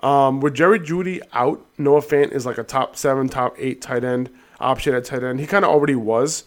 Um, 0.04 0.42
with 0.42 0.54
Jerry 0.54 0.80
Jeudy 0.80 1.20
out, 1.34 1.66
Noah 1.80 2.02
Fant 2.02 2.34
is 2.34 2.46
like 2.46 2.60
a 2.60 2.64
top 2.64 2.96
seven, 2.96 3.30
top 3.30 3.56
eight 3.58 3.82
tight 3.82 4.04
end 4.04 4.30
option 4.60 4.94
at 4.94 5.06
tight 5.06 5.24
end. 5.24 5.40
He 5.40 5.48
kind 5.48 5.66
of 5.66 5.72
already 5.72 5.96
was, 5.96 6.44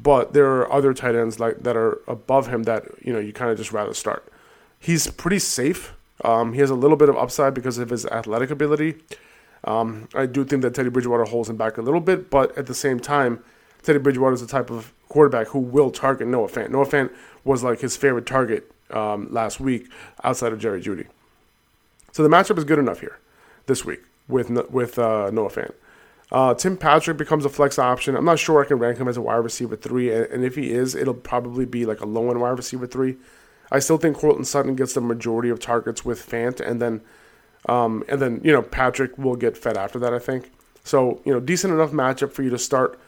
but 0.00 0.34
there 0.34 0.46
are 0.46 0.72
other 0.72 0.94
tight 0.94 1.16
ends 1.16 1.40
like 1.40 1.64
that 1.64 1.76
are 1.76 2.00
above 2.06 2.46
him 2.46 2.62
that 2.64 2.84
you 3.04 3.12
know 3.12 3.18
you 3.18 3.32
kind 3.32 3.50
of 3.50 3.58
just 3.58 3.72
rather 3.72 3.92
start. 3.92 4.32
He's 4.78 5.08
pretty 5.08 5.40
safe 5.40 5.94
um, 6.24 6.52
he 6.52 6.60
has 6.60 6.70
a 6.70 6.74
little 6.74 6.96
bit 6.96 7.08
of 7.08 7.16
upside 7.16 7.54
because 7.54 7.78
of 7.78 7.90
his 7.90 8.06
athletic 8.06 8.50
ability. 8.50 8.96
Um, 9.64 10.08
I 10.14 10.26
do 10.26 10.44
think 10.44 10.62
that 10.62 10.74
Teddy 10.74 10.88
Bridgewater 10.88 11.24
holds 11.24 11.48
him 11.48 11.56
back 11.56 11.78
a 11.78 11.82
little 11.82 12.00
bit, 12.00 12.30
but 12.30 12.56
at 12.56 12.66
the 12.66 12.74
same 12.74 13.00
time, 13.00 13.42
Teddy 13.82 13.98
Bridgewater 13.98 14.34
is 14.34 14.40
the 14.40 14.46
type 14.46 14.70
of 14.70 14.92
quarterback 15.08 15.48
who 15.48 15.58
will 15.58 15.90
target 15.90 16.28
Noah 16.28 16.48
Fant. 16.48 16.70
Noah 16.70 16.86
Fant 16.86 17.10
was 17.44 17.62
like 17.62 17.80
his 17.80 17.96
favorite 17.96 18.26
target 18.26 18.70
um, 18.90 19.32
last 19.32 19.60
week 19.60 19.90
outside 20.22 20.52
of 20.52 20.58
Jerry 20.58 20.80
Jeudy. 20.80 21.06
So 22.12 22.22
the 22.22 22.28
matchup 22.28 22.58
is 22.58 22.64
good 22.64 22.78
enough 22.78 23.00
here 23.00 23.18
this 23.66 23.84
week 23.84 24.00
with 24.28 24.50
with 24.70 24.98
uh, 24.98 25.30
Noah 25.30 25.50
Fant. 25.50 25.72
Uh, 26.30 26.54
Tim 26.54 26.76
Patrick 26.76 27.16
becomes 27.16 27.44
a 27.44 27.48
flex 27.48 27.78
option. 27.78 28.14
I'm 28.14 28.24
not 28.24 28.38
sure 28.38 28.62
I 28.62 28.66
can 28.66 28.78
rank 28.78 28.98
him 28.98 29.08
as 29.08 29.16
a 29.16 29.22
wide 29.22 29.36
receiver 29.36 29.76
three, 29.76 30.12
and, 30.12 30.26
and 30.26 30.44
if 30.44 30.56
he 30.56 30.72
is, 30.72 30.94
it'll 30.94 31.14
probably 31.14 31.64
be 31.64 31.86
like 31.86 32.00
a 32.00 32.06
low 32.06 32.30
end 32.30 32.40
wide 32.40 32.50
receiver 32.50 32.86
three. 32.86 33.16
I 33.70 33.78
still 33.80 33.98
think 33.98 34.16
Courtland 34.16 34.46
Sutton 34.46 34.74
gets 34.76 34.94
the 34.94 35.00
majority 35.00 35.50
of 35.50 35.60
targets 35.60 36.04
with 36.04 36.26
Fant, 36.26 36.60
and 36.60 36.80
then 36.80 37.02
Um, 37.68 38.04
and 38.08 38.22
then, 38.22 38.40
you 38.44 38.52
know, 38.52 38.62
Patrick 38.62 39.18
will 39.18 39.36
get 39.36 39.56
fed 39.56 39.76
after 39.76 39.98
that, 39.98 40.14
I 40.14 40.20
think. 40.20 40.50
So, 40.84 41.20
you 41.24 41.32
know, 41.32 41.40
decent 41.40 41.74
enough 41.74 41.90
matchup 41.90 42.32
for 42.32 42.42
you 42.42 42.50
to 42.50 42.58
start 42.58 42.98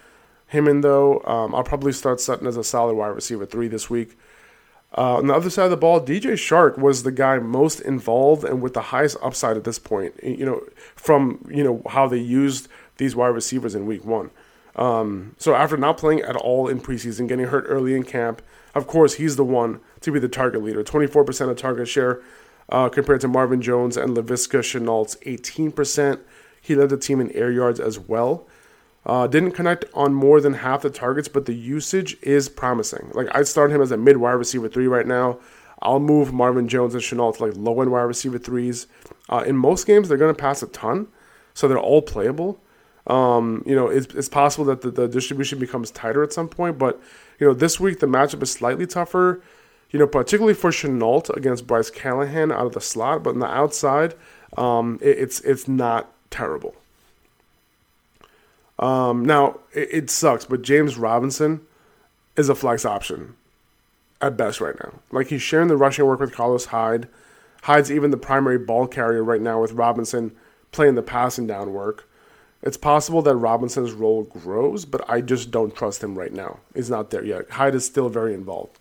him 0.49 0.67
in, 0.69 0.81
though. 0.83 1.23
Um, 1.25 1.55
I'll 1.55 1.63
probably 1.63 1.93
start 1.93 2.21
Sutton 2.21 2.47
as 2.47 2.57
a 2.57 2.65
solid 2.65 2.95
wide 2.95 3.15
receiver 3.15 3.47
three 3.47 3.69
this 3.69 3.89
week. 3.89 4.19
Uh, 4.99 5.19
on 5.19 5.29
the 5.29 5.35
other 5.35 5.49
side 5.51 5.65
of 5.65 5.71
the 5.71 5.77
ball, 5.77 6.01
DJ 6.01 6.33
Chark 6.33 6.77
was 6.77 7.05
the 7.05 7.13
guy 7.13 7.39
most 7.39 7.81
involved 7.81 8.45
and 8.45 8.61
with 8.61 8.75
the 8.75 8.83
highest 8.83 9.17
upside 9.23 9.57
at 9.57 9.65
this 9.65 9.79
point. 9.79 10.15
You 10.23 10.45
know, 10.45 10.63
from 10.97 11.49
you 11.49 11.63
know 11.63 11.81
how 11.89 12.09
they 12.09 12.19
used 12.19 12.67
these 12.97 13.15
wide 13.15 13.29
receivers 13.29 13.77
in 13.77 13.87
Week 13.87 14.05
One. 14.05 14.31
Um, 14.75 15.37
so 15.39 15.55
after 15.55 15.77
not 15.77 15.97
playing 15.97 16.23
at 16.23 16.35
all 16.35 16.69
in 16.69 16.81
preseason, 16.81 17.29
getting 17.29 17.47
hurt 17.47 17.65
early 17.69 17.95
in 17.95 18.03
camp, 18.03 18.43
of 18.75 18.87
course 18.87 19.15
he's 19.15 19.37
the 19.37 19.45
one 19.45 19.81
to 20.01 20.13
be 20.13 20.19
the 20.19 20.29
target 20.29 20.63
leader. 20.63 20.83
Twenty 20.83 21.07
four 21.07 21.25
percent 21.25 21.51
of 21.51 21.57
target 21.57 21.89
share 21.89 22.23
uh, 22.69 22.89
compared 22.89 23.21
to 23.23 23.29
Marvin 23.29 23.63
Jones 23.63 23.97
and 23.97 24.17
Shenault's 24.17 25.17
eighteen 25.23 25.73
percent. 25.73 26.21
He 26.61 26.75
led 26.75 26.91
the 26.91 26.97
team 26.97 27.21
in 27.21 27.31
air 27.33 27.51
yards 27.51 27.81
as 27.81 27.99
well. 27.99 28.47
Uh, 29.07 29.27
didn't 29.27 29.53
connect 29.53 29.87
on 29.95 30.13
more 30.13 30.41
than 30.41 30.55
half 30.55 30.83
the 30.83 30.91
targets, 30.91 31.27
but 31.27 31.47
the 31.47 31.55
usage 31.55 32.17
is 32.23 32.49
promising. 32.49 33.11
Like 33.15 33.29
I'd 33.35 33.49
start 33.49 33.71
him 33.71 33.81
as 33.81 33.91
a 33.91 33.97
mid 33.97 34.19
wide 34.19 34.33
receiver 34.33 34.69
three 34.69 34.87
right 34.87 35.07
now. 35.07 35.39
I'll 35.83 36.01
move 36.01 36.33
Marvin 36.33 36.69
Jones 36.69 36.95
and 36.95 37.03
Shenault 37.03 37.37
to 37.37 37.45
like 37.45 37.55
low 37.57 37.81
end 37.81 37.91
wide 37.91 38.03
receiver 38.03 38.39
threes. 38.39 38.87
Uh, 39.29 39.45
in 39.47 39.57
most 39.57 39.87
games, 39.87 40.09
they're 40.09 40.19
going 40.19 40.35
to 40.35 40.39
pass 40.41 40.63
a 40.63 40.67
ton, 40.67 41.09
so 41.55 41.69
they're 41.69 41.79
all 41.79 42.03
playable. 42.03 42.61
Um, 43.07 43.63
you 43.67 43.75
know, 43.75 43.89
it's, 43.89 44.15
it's 44.15 44.29
possible 44.29 44.67
that 44.67 44.83
the, 44.83 44.91
the, 44.91 45.09
distribution 45.09 45.59
becomes 45.59 45.91
tighter 45.91 46.23
at 46.23 46.33
some 46.33 46.49
point, 46.49 46.79
but 46.79 47.01
you 47.41 47.47
know, 47.47 47.55
this 47.55 47.81
week 47.81 47.99
the 47.99 48.07
matchup 48.07 48.43
is 48.43 48.53
slightly 48.53 48.87
tougher. 48.87 49.43
You 49.91 49.99
know, 49.99 50.07
particularly 50.07 50.55
for 50.55 50.71
Shenault 50.71 51.31
against 51.37 51.67
Bryce 51.67 51.91
Callahan 51.91 52.53
out 52.53 52.67
of 52.67 52.75
the 52.75 52.81
slot, 52.81 53.25
but 53.25 53.31
on 53.31 53.41
the 53.41 53.47
outside, 53.47 54.15
um, 54.57 55.01
it, 55.03 55.19
it's 55.19 55.41
it's 55.41 55.67
not 55.67 56.13
terrible. 56.31 56.77
Um, 58.79 59.25
now 59.25 59.59
it, 59.73 59.89
it, 59.91 60.11
sucks, 60.11 60.45
but 60.45 60.63
James 60.63 60.97
Robinson 60.97 61.61
is 62.37 62.49
a 62.49 62.55
flex 62.55 62.85
option 62.85 63.35
at 64.23 64.37
best 64.37 64.61
right 64.61 64.77
now. 64.83 65.01
Like 65.11 65.27
he's 65.27 65.43
sharing 65.43 65.69
the 65.69 65.77
rushing 65.77 66.07
work 66.07 66.21
with 66.21 66.33
Carlos 66.33 66.67
Hyde. 66.67 67.09
Hyde's 67.63 67.91
even 67.91 68.11
the 68.11 68.17
primary 68.17 68.59
ball 68.59 68.87
carrier 68.87 69.25
right 69.25 69.41
now 69.41 69.61
with 69.61 69.73
Robinson 69.73 70.33
playing 70.73 70.95
the 70.95 71.03
passing 71.03 71.47
down 71.47 71.73
work. 71.73 72.09
It's 72.63 72.77
possible 72.77 73.23
that 73.23 73.37
Robinson's 73.37 73.93
role 73.93 74.25
grows, 74.25 74.85
but 74.85 75.09
I 75.09 75.23
just 75.23 75.51
don't 75.51 75.75
trust 75.75 76.05
him 76.05 76.19
right 76.19 76.33
now. 76.33 76.61
He's 76.75 76.91
not 76.91 77.11
there 77.11 77.25
yet. 77.25 77.51
Hyde 77.51 77.75
is 77.75 77.87
still 77.87 78.09
very 78.11 78.35
involved. 78.35 78.79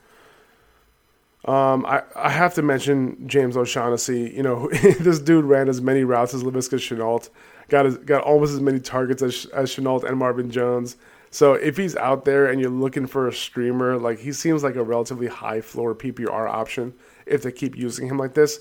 Um, 1.45 1.85
I, 1.85 2.03
I 2.15 2.29
have 2.29 2.53
to 2.55 2.61
mention 2.61 3.25
James 3.27 3.55
O'Shaughnessy. 3.55 4.33
You 4.35 4.43
know, 4.43 4.69
this 4.99 5.19
dude 5.19 5.45
ran 5.45 5.69
as 5.69 5.81
many 5.81 6.03
routes 6.03 6.33
as 6.33 6.43
Laviska 6.43 6.77
Shenault, 6.77 7.29
got 7.69 8.05
got 8.05 8.23
almost 8.23 8.53
as 8.53 8.59
many 8.59 8.79
targets 8.79 9.21
as 9.21 9.45
as 9.53 9.73
Shenault 9.73 10.03
and 10.03 10.17
Marvin 10.17 10.51
Jones. 10.51 10.97
So 11.31 11.53
if 11.53 11.77
he's 11.77 11.95
out 11.95 12.25
there 12.25 12.47
and 12.47 12.59
you're 12.59 12.71
looking 12.71 13.05
for 13.05 13.27
a 13.27 13.33
streamer, 13.33 13.97
like 13.97 14.19
he 14.19 14.33
seems 14.33 14.63
like 14.63 14.75
a 14.75 14.83
relatively 14.83 15.27
high 15.27 15.61
floor 15.61 15.95
PPR 15.95 16.49
option 16.49 16.93
if 17.25 17.43
they 17.43 17.51
keep 17.51 17.77
using 17.77 18.07
him 18.07 18.17
like 18.17 18.33
this. 18.33 18.59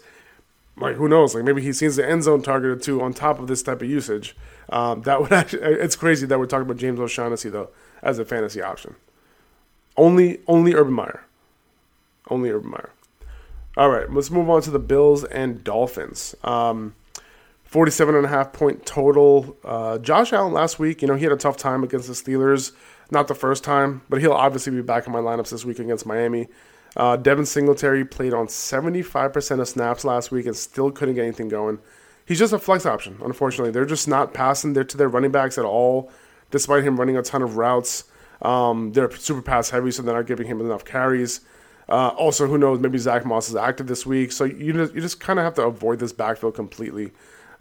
Like 0.81 0.97
who 0.97 1.09
knows? 1.09 1.35
Like 1.35 1.45
maybe 1.45 1.63
he 1.63 1.73
sees 1.73 1.97
the 1.97 2.09
end 2.09 2.25
zone 2.25 2.43
targeted 2.43 2.83
too. 2.83 3.01
on 3.03 3.13
top 3.13 3.39
of 3.39 3.47
this 3.47 3.63
type 3.63 3.83
of 3.83 3.89
usage. 3.89 4.37
Um, 4.69 5.03
that 5.03 5.21
would 5.21 5.33
actually. 5.41 5.63
It's 5.63 5.97
crazy 5.97 6.27
that 6.27 6.39
we're 6.39 6.47
talking 6.47 6.67
about 6.67 6.77
James 6.77 7.01
O'Shaughnessy 7.01 7.49
though 7.49 7.71
as 8.03 8.19
a 8.19 8.25
fantasy 8.25 8.63
option. 8.63 8.95
Only 9.97 10.41
only 10.47 10.75
Urban 10.75 10.93
Meyer. 10.93 11.25
Only 12.31 12.51
Urban 12.51 12.71
Meyer. 12.71 12.91
All 13.77 13.91
right, 13.91 14.13
let's 14.13 14.31
move 14.31 14.51
on 14.51 14.61
to 14.63 14.71
the 14.71 14.79
Bills 14.81 15.23
and 15.25 15.63
Dolphins. 15.63 16.35
Um, 16.43 16.95
47 17.65 18.15
and 18.15 18.25
a 18.25 18.29
half 18.29 18.53
point 18.53 18.87
total. 18.87 19.57
Uh, 19.63 19.99
Josh 19.99 20.33
Allen 20.33 20.53
last 20.53 20.79
week, 20.79 21.03
you 21.03 21.07
know, 21.09 21.15
he 21.15 21.25
had 21.25 21.33
a 21.33 21.37
tough 21.37 21.57
time 21.57 21.85
against 21.85 22.09
the 22.09 22.15
Steelers. 22.15 22.73
Not 23.11 23.29
the 23.29 23.35
first 23.35 23.63
time, 23.63 24.03
but 24.09 24.21
he'll 24.21 24.33
obviously 24.33 24.73
be 24.73 24.83
back 24.83 25.07
in 25.07 25.13
my 25.13 25.21
lineups 25.21 25.51
this 25.51 25.65
week 25.65 25.79
against 25.79 26.07
Miami. 26.07 26.49
Uh, 26.97 27.17
Devin 27.17 27.47
Singletary 27.47 28.05
played 28.05 28.33
on 28.33 28.47
75% 28.47 29.61
of 29.61 29.69
snaps 29.69 30.05
last 30.05 30.31
week 30.31 30.47
and 30.47 30.57
still 30.57 30.91
couldn't 30.91 31.15
get 31.15 31.23
anything 31.23 31.49
going. 31.49 31.79
He's 32.25 32.39
just 32.39 32.53
a 32.53 32.59
flex 32.59 32.85
option, 32.85 33.19
unfortunately. 33.25 33.71
They're 33.71 33.87
just 33.87 34.09
not 34.09 34.35
passing 34.35 34.73
there 34.73 34.85
to 34.85 34.97
their 34.97 35.09
running 35.09 35.31
backs 35.31 35.57
at 35.59 35.65
all, 35.65 36.11
despite 36.51 36.85
him 36.85 36.99
running 36.99 37.17
a 37.17 37.23
ton 37.23 37.43
of 37.43 37.57
routes. 37.57 38.05
Um, 38.43 38.93
they're 38.93 39.11
super 39.13 39.43
pass 39.43 39.71
heavy, 39.71 39.91
so 39.91 40.03
they're 40.03 40.15
not 40.15 40.27
giving 40.27 40.47
him 40.47 40.61
enough 40.61 40.85
carries. 40.85 41.41
Uh, 41.89 42.09
also, 42.09 42.47
who 42.47 42.59
knows? 42.59 42.81
Maybe 42.81 42.99
Zach 42.99 43.25
Moss 43.25 43.49
is 43.49 43.57
active 43.57 43.87
this 43.87 44.05
week, 44.05 44.33
so 44.33 44.45
you 44.45 44.75
just, 44.75 44.95
you 44.95 45.01
just 45.01 45.21
kind 45.21 45.39
of 45.39 45.45
have 45.45 45.55
to 45.55 45.63
avoid 45.63 46.01
this 46.01 46.13
backfield 46.13 46.55
completely. 46.55 47.13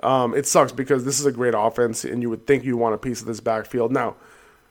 Um, 0.03 0.35
it 0.35 0.45
sucks 0.45 0.71
because 0.71 1.05
this 1.05 1.19
is 1.19 1.25
a 1.25 1.31
great 1.31 1.53
offense, 1.57 2.03
and 2.03 2.21
you 2.21 2.29
would 2.29 2.45
think 2.45 2.63
you 2.63 2.75
want 2.77 2.93
a 2.93 2.97
piece 2.97 3.21
of 3.21 3.27
this 3.27 3.39
backfield. 3.39 3.91
Now, 3.91 4.15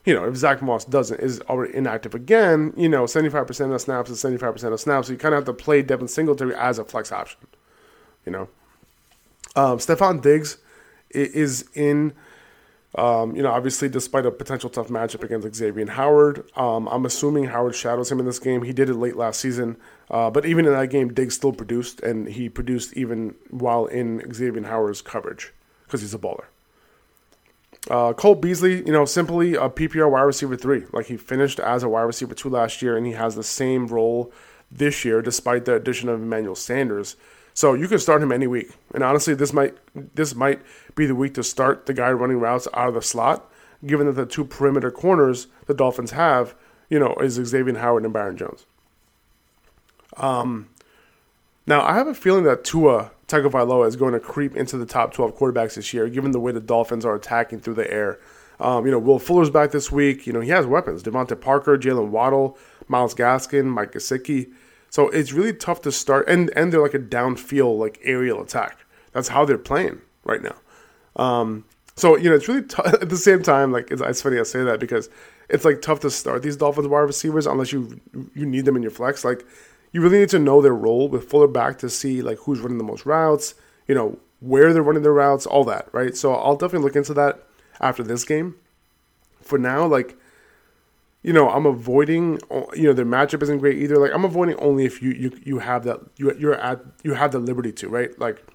you 0.07 0.13
know, 0.13 0.23
if 0.23 0.37
Zach 0.37 0.61
Moss 0.61 0.85
doesn't 0.85 1.19
is 1.19 1.41
already 1.41 1.75
inactive 1.75 2.15
again, 2.15 2.73
you 2.77 2.87
know, 2.87 3.03
75% 3.03 3.73
of 3.73 3.81
snaps 3.81 4.09
is 4.09 4.23
75% 4.23 4.71
of 4.71 4.79
snaps. 4.79 5.07
So 5.07 5.13
you 5.13 5.19
kind 5.19 5.35
of 5.35 5.39
have 5.39 5.45
to 5.55 5.63
play 5.63 5.81
Devin 5.81 6.07
Singletary 6.07 6.55
as 6.55 6.79
a 6.79 6.85
flex 6.85 7.11
option. 7.11 7.41
You 8.25 8.31
know, 8.31 8.49
um, 9.57 9.79
Stefon 9.79 10.21
Diggs 10.21 10.57
is 11.11 11.65
in 11.73 12.13
um, 12.95 13.35
you 13.35 13.43
know, 13.43 13.51
obviously, 13.51 13.89
despite 13.89 14.25
a 14.25 14.31
potential 14.31 14.69
tough 14.69 14.87
matchup 14.87 15.23
against 15.23 15.53
Xavier 15.53 15.85
Howard, 15.87 16.49
um, 16.55 16.87
I'm 16.87 17.05
assuming 17.05 17.43
Howard 17.43 17.75
shadows 17.75 18.09
him 18.09 18.19
in 18.19 18.25
this 18.25 18.39
game. 18.39 18.63
He 18.63 18.73
did 18.73 18.89
it 18.89 18.95
late 18.95 19.17
last 19.17 19.41
season, 19.41 19.75
uh, 20.09 20.31
but 20.31 20.45
even 20.45 20.65
in 20.65 20.71
that 20.71 20.89
game, 20.89 21.13
Diggs 21.13 21.35
still 21.35 21.51
produced, 21.51 21.99
and 21.99 22.27
he 22.27 22.47
produced 22.47 22.93
even 22.93 23.35
while 23.49 23.85
in 23.87 24.33
Xavier 24.33 24.63
Howard's 24.63 25.01
coverage 25.01 25.53
because 25.83 26.01
he's 26.01 26.13
a 26.13 26.17
baller. 26.17 26.45
Uh, 27.89 28.13
Cole 28.13 28.35
Beasley, 28.35 28.77
you 28.85 28.91
know, 28.91 29.05
simply 29.05 29.55
a 29.55 29.69
PPR 29.69 30.11
wide 30.11 30.21
receiver 30.21 30.55
three. 30.55 30.85
Like 30.91 31.05
he 31.05 31.17
finished 31.17 31.59
as 31.59 31.83
a 31.83 31.89
wide 31.89 32.01
receiver 32.01 32.33
two 32.33 32.49
last 32.49 32.81
year, 32.81 32.97
and 32.97 33.05
he 33.05 33.13
has 33.13 33.35
the 33.35 33.43
same 33.43 33.87
role 33.87 34.31
this 34.71 35.05
year, 35.05 35.21
despite 35.21 35.65
the 35.65 35.75
addition 35.75 36.09
of 36.09 36.21
Emmanuel 36.21 36.55
Sanders. 36.55 37.15
So 37.53 37.73
you 37.73 37.87
can 37.87 37.99
start 37.99 38.21
him 38.21 38.31
any 38.31 38.45
week. 38.45 38.71
And 38.93 39.03
honestly, 39.03 39.33
this 39.33 39.53
might 39.53 39.75
this 40.15 40.35
might 40.35 40.61
be 40.95 41.05
the 41.05 41.15
week 41.15 41.33
to 41.35 41.43
start 41.43 41.85
the 41.85 41.93
guy 41.93 42.11
running 42.11 42.39
routes 42.39 42.67
out 42.73 42.89
of 42.89 42.93
the 42.93 43.01
slot, 43.01 43.49
given 43.85 44.05
that 44.07 44.13
the 44.13 44.25
two 44.25 44.45
perimeter 44.45 44.91
corners 44.91 45.47
the 45.65 45.73
Dolphins 45.73 46.11
have, 46.11 46.55
you 46.89 46.99
know, 46.99 47.15
is 47.15 47.33
Xavier 47.33 47.77
Howard 47.77 48.03
and 48.03 48.13
Byron 48.13 48.37
Jones. 48.37 48.65
Um, 50.17 50.69
now 51.65 51.81
I 51.81 51.93
have 51.93 52.07
a 52.07 52.13
feeling 52.13 52.43
that 52.43 52.63
Tua 52.63 53.11
Tagovailoa 53.27 53.87
is 53.87 53.95
going 53.95 54.13
to 54.13 54.19
creep 54.19 54.55
into 54.55 54.77
the 54.77 54.85
top 54.85 55.13
12 55.13 55.37
quarterbacks 55.37 55.75
this 55.75 55.93
year, 55.93 56.07
given 56.07 56.31
the 56.31 56.39
way 56.39 56.51
the 56.51 56.61
Dolphins 56.61 57.05
are 57.05 57.15
attacking 57.15 57.59
through 57.59 57.73
the 57.73 57.91
air. 57.91 58.19
Um, 58.59 58.85
you 58.85 58.91
know, 58.91 58.99
Will 58.99 59.19
Fuller's 59.19 59.49
back 59.49 59.71
this 59.71 59.91
week. 59.91 60.25
You 60.25 60.33
know, 60.33 60.39
he 60.39 60.49
has 60.49 60.65
weapons: 60.65 61.03
DeVante 61.03 61.39
Parker, 61.39 61.77
Jaylen 61.77 62.09
Waddle, 62.09 62.57
Myles 62.87 63.13
Gaskin, 63.13 63.65
Mike 63.65 63.91
Gesicki. 63.91 64.51
So 64.89 65.09
it's 65.09 65.33
really 65.33 65.53
tough 65.53 65.81
to 65.81 65.91
start, 65.91 66.27
and 66.27 66.49
and 66.55 66.71
they're 66.71 66.81
like 66.81 66.93
a 66.93 66.99
downfield 66.99 67.77
like 67.77 67.99
aerial 68.03 68.41
attack. 68.41 68.79
That's 69.11 69.27
how 69.27 69.45
they're 69.45 69.57
playing 69.57 70.01
right 70.23 70.41
now. 70.41 70.55
Um, 71.17 71.65
so 71.95 72.15
you 72.15 72.29
know 72.29 72.35
it's 72.35 72.47
really 72.47 72.63
tough 72.63 72.85
at 73.01 73.09
the 73.09 73.17
same 73.17 73.43
time. 73.43 73.71
Like 73.71 73.91
it's, 73.91 74.01
it's 74.01 74.21
funny 74.21 74.39
I 74.39 74.43
say 74.43 74.63
that 74.63 74.79
because 74.79 75.09
it's 75.49 75.65
like 75.65 75.81
tough 75.81 75.99
to 76.01 76.09
start 76.09 76.43
these 76.43 76.57
Dolphins 76.57 76.87
wide 76.87 77.01
receivers 77.01 77.45
unless 77.45 77.71
you 77.71 77.99
you 78.33 78.45
need 78.45 78.65
them 78.65 78.75
in 78.75 78.81
your 78.81 78.91
flex. 78.91 79.23
Like 79.23 79.45
you 79.91 80.01
really 80.01 80.19
need 80.19 80.29
to 80.29 80.39
know 80.39 80.61
their 80.61 80.73
role 80.73 81.07
with 81.07 81.29
Fuller 81.29 81.47
back 81.47 81.79
to 81.79 81.89
see 81.89 82.21
like 82.21 82.39
who's 82.39 82.59
running 82.59 82.77
the 82.77 82.83
most 82.83 83.05
routes. 83.05 83.55
You 83.87 83.95
know 83.95 84.19
where 84.39 84.71
they're 84.73 84.83
running 84.83 85.03
their 85.03 85.13
routes, 85.13 85.45
all 85.45 85.63
that, 85.65 85.87
right? 85.91 86.15
So 86.15 86.33
I'll 86.33 86.55
definitely 86.55 86.85
look 86.85 86.95
into 86.95 87.13
that 87.15 87.43
after 87.79 88.03
this 88.03 88.23
game. 88.23 88.55
For 89.41 89.57
now, 89.57 89.85
like 89.85 90.17
you 91.23 91.33
know, 91.33 91.49
I'm 91.49 91.65
avoiding. 91.65 92.39
You 92.73 92.83
know, 92.83 92.93
their 92.93 93.05
matchup 93.05 93.41
isn't 93.43 93.59
great 93.59 93.77
either. 93.77 93.97
Like 93.97 94.11
I'm 94.13 94.25
avoiding 94.25 94.55
only 94.59 94.85
if 94.85 95.01
you 95.01 95.11
you 95.11 95.39
you 95.43 95.59
have 95.59 95.83
that 95.83 95.99
you 96.17 96.33
you're 96.37 96.55
at 96.55 96.81
you 97.03 97.15
have 97.15 97.31
the 97.31 97.39
liberty 97.39 97.71
to 97.73 97.89
right. 97.89 98.17
Like 98.19 98.45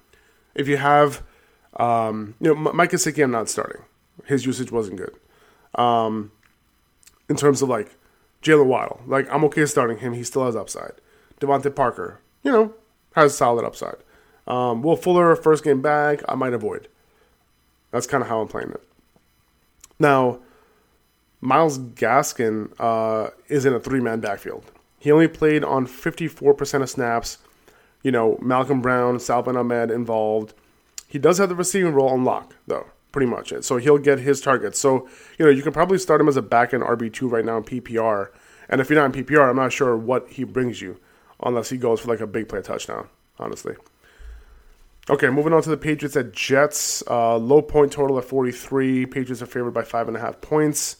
if 0.55 0.67
you 0.67 0.77
have, 0.77 1.23
um, 1.77 2.35
you 2.39 2.53
know, 2.53 2.73
Mike 2.73 2.91
Gesicki, 2.91 3.23
I'm 3.23 3.31
not 3.31 3.49
starting. 3.49 3.83
His 4.25 4.45
usage 4.45 4.71
wasn't 4.71 4.97
good. 4.97 5.15
Um, 5.75 6.31
in 7.29 7.35
terms 7.35 7.61
of 7.61 7.69
like 7.69 7.95
Jaylen 8.41 8.67
Waddle, 8.67 9.01
like 9.07 9.27
I'm 9.31 9.43
okay 9.45 9.65
starting 9.65 9.97
him. 9.97 10.13
He 10.13 10.23
still 10.23 10.45
has 10.45 10.55
upside. 10.55 10.93
DeVante 11.39 11.73
Parker, 11.75 12.19
you 12.43 12.51
know, 12.51 12.73
has 13.15 13.35
solid 13.35 13.65
upside. 13.65 13.97
Um, 14.47 14.81
Will 14.81 14.95
Fuller, 14.95 15.35
first 15.35 15.63
game 15.63 15.81
back, 15.81 16.21
I 16.27 16.35
might 16.35 16.53
avoid. 16.53 16.87
That's 17.91 18.07
kind 18.07 18.21
of 18.21 18.29
how 18.29 18.41
I'm 18.41 18.47
playing 18.47 18.71
it. 18.71 18.83
Now 19.99 20.39
Myles 21.43 21.77
Gaskin 21.77 22.71
uh, 22.79 23.31
is 23.49 23.65
in 23.65 23.73
a 23.73 23.79
three 23.79 23.99
man 23.99 24.21
backfield. 24.21 24.71
He 24.97 25.11
only 25.11 25.27
played 25.27 25.65
on 25.65 25.85
54% 25.85 26.81
of 26.81 26.89
snaps. 26.89 27.37
You 28.01 28.11
know, 28.11 28.37
Malcolm 28.41 28.81
Brown, 28.81 29.19
Salvon 29.19 29.57
Ahmed 29.57 29.91
involved. 29.91 30.53
He 31.05 31.19
does 31.19 31.37
have 31.39 31.49
the 31.49 31.55
receiving 31.55 31.93
role 31.93 32.09
on 32.09 32.23
lock, 32.23 32.55
though, 32.65 32.87
pretty 33.11 33.29
much. 33.29 33.53
So 33.61 33.75
he'll 33.75 33.97
get 33.97 34.19
his 34.19 34.39
targets. 34.39 34.79
So, 34.79 35.09
you 35.37 35.45
know, 35.45 35.51
you 35.51 35.61
can 35.61 35.73
probably 35.73 35.97
start 35.97 36.21
him 36.21 36.29
as 36.29 36.37
a 36.37 36.41
back 36.41 36.73
end 36.73 36.83
RB2 36.83 37.29
right 37.29 37.43
now 37.43 37.57
in 37.57 37.63
PPR. 37.63 38.29
And 38.69 38.79
if 38.79 38.89
you're 38.89 38.99
not 38.99 39.13
in 39.13 39.25
PPR, 39.25 39.49
I'm 39.49 39.57
not 39.57 39.73
sure 39.73 39.97
what 39.97 40.29
he 40.29 40.45
brings 40.45 40.81
you 40.81 40.97
unless 41.43 41.69
he 41.69 41.77
goes 41.77 42.01
for 42.01 42.09
like 42.09 42.21
a 42.21 42.27
big 42.27 42.49
play 42.49 42.61
touchdown, 42.61 43.07
honestly. 43.39 43.75
Okay, 45.09 45.29
moving 45.29 45.51
on 45.51 45.61
to 45.61 45.69
the 45.69 45.77
Patriots 45.77 46.15
at 46.15 46.31
Jets. 46.31 47.03
Uh, 47.09 47.37
low 47.37 47.61
point 47.61 47.91
total 47.91 48.17
at 48.17 48.23
43. 48.23 49.05
Patriots 49.05 49.41
are 49.41 49.45
favored 49.45 49.73
by 49.73 49.83
five 49.83 50.07
and 50.07 50.15
a 50.15 50.19
half 50.19 50.39
points. 50.39 50.97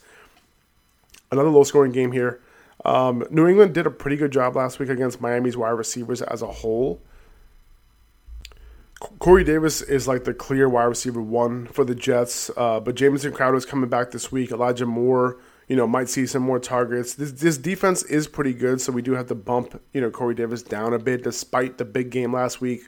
Another 1.32 1.50
low 1.50 1.64
scoring 1.64 1.94
game 1.94 2.12
here. 2.12 2.42
Um, 2.84 3.26
New 3.30 3.48
England 3.48 3.74
did 3.74 3.88
a 3.88 3.92
pretty 3.92 4.18
good 4.18 4.32
job 4.32 4.56
last 4.58 4.78
week 4.78 4.90
against 4.90 5.22
Miami's 5.22 5.56
wide 5.56 5.70
receivers 5.70 6.22
as 6.22 6.42
a 6.42 6.48
whole. 6.48 7.02
Corey 9.20 9.44
Davis 9.44 9.82
is 9.82 10.08
like 10.08 10.24
the 10.24 10.34
clear 10.34 10.68
wide 10.68 10.86
receiver 10.86 11.22
one 11.22 11.68
for 11.68 11.84
the 11.84 11.96
Jets, 11.96 12.50
uh, 12.56 12.80
but 12.80 12.96
Jamison 12.96 13.34
Crowder 13.34 13.58
is 13.58 13.66
coming 13.66 13.90
back 13.90 14.12
this 14.12 14.32
week. 14.32 14.52
Elijah 14.52 14.86
Moore, 14.86 15.38
you 15.68 15.76
know, 15.76 15.88
might 15.88 16.10
see 16.10 16.26
some 16.26 16.44
more 16.44 16.60
targets. 16.60 17.14
This, 17.16 17.32
this 17.32 17.58
defense 17.58 18.04
is 18.04 18.28
pretty 18.28 18.54
good, 18.54 18.82
so 18.82 18.92
we 18.92 19.02
do 19.02 19.14
have 19.14 19.28
to 19.28 19.36
bump, 19.36 19.82
you 19.94 20.02
know, 20.02 20.12
Corey 20.12 20.36
Davis 20.36 20.62
down 20.62 20.94
a 20.94 21.00
bit 21.00 21.24
despite 21.24 21.78
the 21.78 21.86
big 21.86 22.10
game 22.10 22.34
last 22.34 22.62
week 22.62 22.84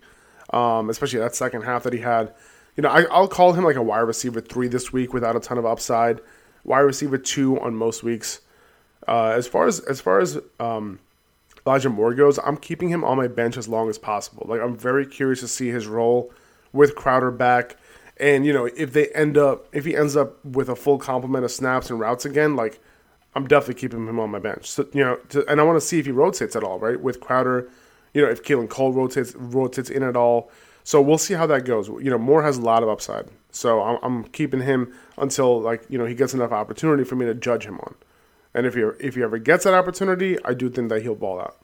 um, 0.51 0.89
especially 0.89 1.19
that 1.19 1.35
second 1.35 1.63
half 1.63 1.83
that 1.83 1.93
he 1.93 1.99
had. 1.99 2.33
You 2.75 2.81
know, 2.83 2.89
I, 2.89 3.19
will 3.19 3.27
call 3.27 3.53
him 3.53 3.63
like 3.63 3.77
a 3.77 3.81
wide 3.81 3.99
receiver 3.99 4.41
three 4.41 4.67
this 4.67 4.91
week 4.91 5.13
without 5.13 5.35
a 5.35 5.39
ton 5.39 5.57
of 5.57 5.65
upside. 5.65 6.19
Wide 6.63 6.79
receiver 6.79 7.17
two 7.17 7.59
on 7.59 7.75
most 7.75 8.03
weeks. 8.03 8.41
Uh, 9.07 9.33
as 9.35 9.47
far 9.47 9.67
as 9.67 9.79
as 9.81 10.01
far 10.01 10.19
as 10.19 10.39
um, 10.59 10.99
Elijah 11.65 11.89
Moore 11.89 12.13
goes, 12.13 12.39
I'm 12.39 12.57
keeping 12.57 12.89
him 12.89 13.03
on 13.03 13.17
my 13.17 13.27
bench 13.27 13.55
as 13.55 13.67
long 13.67 13.89
as 13.89 13.97
possible. 13.97 14.45
Like 14.49 14.61
I'm 14.61 14.75
very 14.75 15.05
curious 15.05 15.39
to 15.41 15.47
see 15.47 15.69
his 15.69 15.87
role 15.87 16.33
with 16.73 16.95
Crowder 16.95 17.31
back, 17.31 17.77
and 18.17 18.45
you 18.45 18.53
know 18.53 18.65
if 18.65 18.93
they 18.93 19.07
end 19.09 19.37
up 19.37 19.67
if 19.73 19.85
he 19.85 19.95
ends 19.95 20.15
up 20.15 20.43
with 20.45 20.69
a 20.69 20.75
full 20.75 20.97
complement 20.97 21.45
of 21.45 21.51
snaps 21.51 21.89
and 21.89 21.99
routes 21.99 22.25
again, 22.25 22.55
like 22.55 22.79
I'm 23.35 23.47
definitely 23.47 23.81
keeping 23.81 24.07
him 24.07 24.19
on 24.19 24.29
my 24.29 24.39
bench. 24.39 24.69
So 24.69 24.87
you 24.93 25.03
know, 25.03 25.15
to, 25.29 25.45
and 25.49 25.59
I 25.59 25.63
want 25.63 25.77
to 25.77 25.85
see 25.85 25.99
if 25.99 26.05
he 26.05 26.11
rotates 26.11 26.55
at 26.55 26.63
all, 26.63 26.79
right? 26.79 26.99
With 26.99 27.19
Crowder 27.19 27.69
you 28.15 28.21
know, 28.21 28.31
if 28.31 28.41
Keelan 28.41 28.69
Cole 28.69 28.93
rotates 28.93 29.35
rotates 29.35 29.91
in 29.91 30.01
at 30.01 30.15
all. 30.15 30.49
So 30.83 31.01
we'll 31.01 31.17
see 31.19 31.33
how 31.33 31.45
that 31.47 31.65
goes. 31.65 31.89
You 31.89 32.09
know, 32.09 32.17
Moore 32.17 32.41
has 32.43 32.57
a 32.57 32.61
lot 32.61 32.81
of 32.81 32.89
upside. 32.89 33.27
So 33.51 33.81
I'm, 33.81 33.99
I'm 34.01 34.23
keeping 34.25 34.61
him 34.61 34.93
until 35.17 35.59
like 35.61 35.85
you 35.89 35.97
know 35.97 36.05
he 36.05 36.15
gets 36.15 36.33
enough 36.33 36.51
opportunity 36.51 37.03
for 37.03 37.15
me 37.15 37.25
to 37.25 37.35
judge 37.35 37.65
him 37.65 37.77
on. 37.81 37.95
And 38.53 38.65
if 38.65 38.73
he 38.73 38.81
if 38.99 39.15
he 39.15 39.21
ever 39.21 39.37
gets 39.37 39.65
that 39.65 39.73
opportunity, 39.73 40.37
I 40.45 40.53
do 40.53 40.69
think 40.69 40.89
that 40.89 41.01
he'll 41.01 41.15
ball 41.15 41.41
out. 41.41 41.57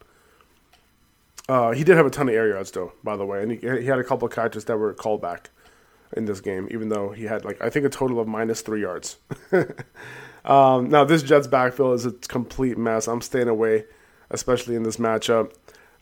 Uh, 1.47 1.71
he 1.71 1.83
did 1.83 1.97
have 1.97 2.05
a 2.05 2.09
ton 2.09 2.29
of 2.29 2.35
air 2.35 2.49
yards 2.49 2.69
though, 2.71 2.91
by 3.03 3.15
the 3.15 3.25
way, 3.25 3.41
and 3.41 3.51
he, 3.51 3.57
he 3.57 3.85
had 3.85 3.99
a 3.99 4.03
couple 4.03 4.27
of 4.27 4.33
catches 4.33 4.65
that 4.65 4.77
were 4.77 4.93
called 4.93 5.21
back 5.21 5.49
in 6.15 6.25
this 6.25 6.41
game, 6.41 6.67
even 6.71 6.89
though 6.89 7.09
he 7.09 7.23
had 7.23 7.45
like 7.45 7.61
I 7.61 7.69
think 7.69 7.85
a 7.85 7.89
total 7.89 8.19
of 8.19 8.27
minus 8.27 8.61
three 8.61 8.81
yards. 8.81 9.17
um, 10.45 10.89
now 10.89 11.03
this 11.03 11.23
Jets 11.23 11.47
backfield 11.47 11.95
is 11.95 12.05
a 12.05 12.11
complete 12.11 12.77
mess. 12.77 13.07
I'm 13.07 13.21
staying 13.21 13.47
away, 13.47 13.85
especially 14.29 14.75
in 14.75 14.83
this 14.83 14.97
matchup. 14.97 15.53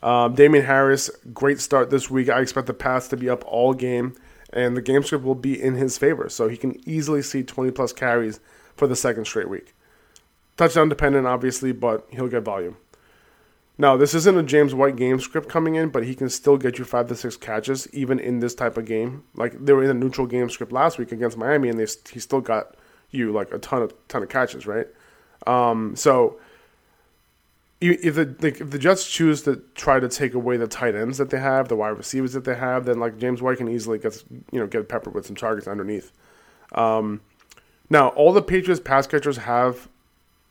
Um, 0.01 0.33
Damien 0.33 0.65
Harris, 0.65 1.09
great 1.33 1.59
start 1.59 1.89
this 1.89 2.09
week. 2.09 2.29
I 2.29 2.39
expect 2.39 2.67
the 2.67 2.73
pass 2.73 3.07
to 3.09 3.17
be 3.17 3.29
up 3.29 3.43
all 3.45 3.73
game, 3.73 4.15
and 4.53 4.75
the 4.77 4.81
game 4.81 5.03
script 5.03 5.25
will 5.25 5.35
be 5.35 5.61
in 5.61 5.75
his 5.75 5.97
favor, 5.97 6.29
so 6.29 6.47
he 6.47 6.57
can 6.57 6.79
easily 6.87 7.21
see 7.21 7.43
20 7.43 7.71
plus 7.71 7.91
carries 7.91 8.39
for 8.75 8.87
the 8.87 8.95
second 8.95 9.25
straight 9.25 9.49
week. 9.49 9.75
Touchdown 10.55 10.89
dependent, 10.89 11.27
obviously, 11.27 11.71
but 11.71 12.07
he'll 12.11 12.27
get 12.27 12.43
volume. 12.43 12.77
Now, 13.81 13.95
this 13.95 14.13
isn't 14.13 14.37
a 14.37 14.43
James 14.43 14.75
White 14.75 14.97
game 14.97 15.21
script 15.21 15.47
coming 15.47 15.75
in, 15.75 15.87
but 15.87 16.03
he 16.03 16.13
can 16.13 16.29
still 16.29 16.57
get 16.57 16.77
you 16.77 16.83
five 16.83 17.07
to 17.07 17.15
six 17.15 17.37
catches 17.37 17.87
even 17.93 18.19
in 18.19 18.41
this 18.41 18.53
type 18.53 18.77
of 18.77 18.83
game. 18.83 19.23
Like 19.35 19.53
they 19.57 19.71
were 19.71 19.85
in 19.85 19.89
a 19.89 19.93
neutral 19.93 20.27
game 20.27 20.49
script 20.49 20.73
last 20.73 20.97
week 20.99 21.13
against 21.13 21.37
Miami, 21.37 21.69
and 21.69 21.79
they, 21.79 21.87
he 22.11 22.19
still 22.19 22.41
got 22.41 22.75
you 23.09 23.31
like 23.31 23.53
a 23.53 23.57
ton 23.57 23.81
of 23.81 23.93
ton 24.09 24.21
of 24.21 24.27
catches, 24.27 24.67
right? 24.67 24.85
Um, 25.47 25.95
so 25.95 26.37
if 27.79 28.15
the 28.15 28.35
if 28.43 28.69
the 28.69 28.77
Jets 28.77 29.09
choose 29.09 29.43
to 29.43 29.63
try 29.75 30.01
to 30.01 30.09
take 30.09 30.33
away 30.33 30.57
the 30.57 30.67
tight 30.67 30.93
ends 30.93 31.17
that 31.17 31.29
they 31.29 31.39
have, 31.39 31.69
the 31.69 31.77
wide 31.77 31.97
receivers 31.97 32.33
that 32.33 32.43
they 32.43 32.55
have, 32.55 32.83
then 32.83 32.99
like 32.99 33.17
James 33.17 33.41
White 33.41 33.59
can 33.59 33.69
easily 33.69 33.97
get 33.97 34.21
you 34.51 34.59
know 34.59 34.67
get 34.67 34.89
peppered 34.89 35.13
with 35.13 35.25
some 35.25 35.37
targets 35.37 35.69
underneath. 35.69 36.11
Um, 36.73 37.21
now 37.89 38.09
all 38.09 38.33
the 38.33 38.41
Patriots 38.41 38.81
pass 38.81 39.07
catchers 39.07 39.37
have 39.37 39.87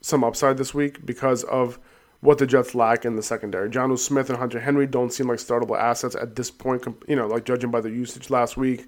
some 0.01 0.25
upside 0.25 0.57
this 0.57 0.73
week 0.73 1.05
because 1.05 1.45
of 1.45 1.79
what 2.21 2.39
the 2.39 2.47
Jets 2.47 2.75
lack 2.75 3.05
in 3.05 3.17
the 3.17 3.23
secondary. 3.23 3.71
Jonnu 3.71 3.99
Smith 3.99 4.29
and 4.29 4.39
Hunter 4.39 4.61
Henry 4.61 4.87
don't 4.87 5.13
seem 5.13 5.29
like 5.29 5.39
startable 5.39 5.79
assets 5.79 6.17
at 6.17 6.35
this 6.37 6.51
point. 6.51 6.85
You 7.07 7.17
know, 7.17 7.27
like 7.27 7.45
judging 7.45 7.71
by 7.71 7.81
their 7.81 7.93
usage 7.93 8.31
last 8.31 8.57
week. 8.57 8.87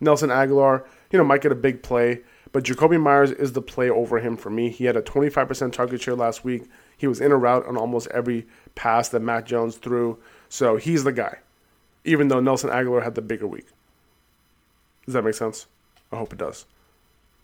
Nelson 0.00 0.30
Agholor, 0.30 0.84
you 1.10 1.18
know, 1.18 1.24
might 1.24 1.42
get 1.42 1.52
a 1.52 1.56
big 1.56 1.82
play, 1.82 2.20
but 2.52 2.64
Jakobi 2.64 3.00
Meyers 3.00 3.30
is 3.30 3.52
the 3.52 3.60
play 3.60 3.90
over 3.90 4.18
him 4.18 4.36
for 4.36 4.48
me. 4.48 4.70
He 4.70 4.86
had 4.86 4.96
a 4.96 5.02
25% 5.02 5.72
target 5.72 6.00
share 6.00 6.14
last 6.14 6.42
week. 6.42 6.64
He 6.96 7.06
was 7.06 7.20
in 7.20 7.32
a 7.32 7.36
route 7.36 7.66
on 7.66 7.76
almost 7.76 8.08
every 8.08 8.46
pass 8.74 9.10
that 9.10 9.20
Mac 9.20 9.46
Jones 9.46 9.76
threw. 9.76 10.18
So 10.48 10.76
he's 10.76 11.04
the 11.04 11.12
guy, 11.12 11.38
even 12.04 12.28
though 12.28 12.40
Nelson 12.40 12.70
Agholor 12.70 13.02
had 13.02 13.14
the 13.14 13.22
bigger 13.22 13.46
week. 13.46 13.66
Does 15.04 15.14
that 15.14 15.24
make 15.24 15.34
sense? 15.34 15.66
I 16.12 16.16
hope 16.16 16.32
it 16.32 16.38
does. 16.38 16.66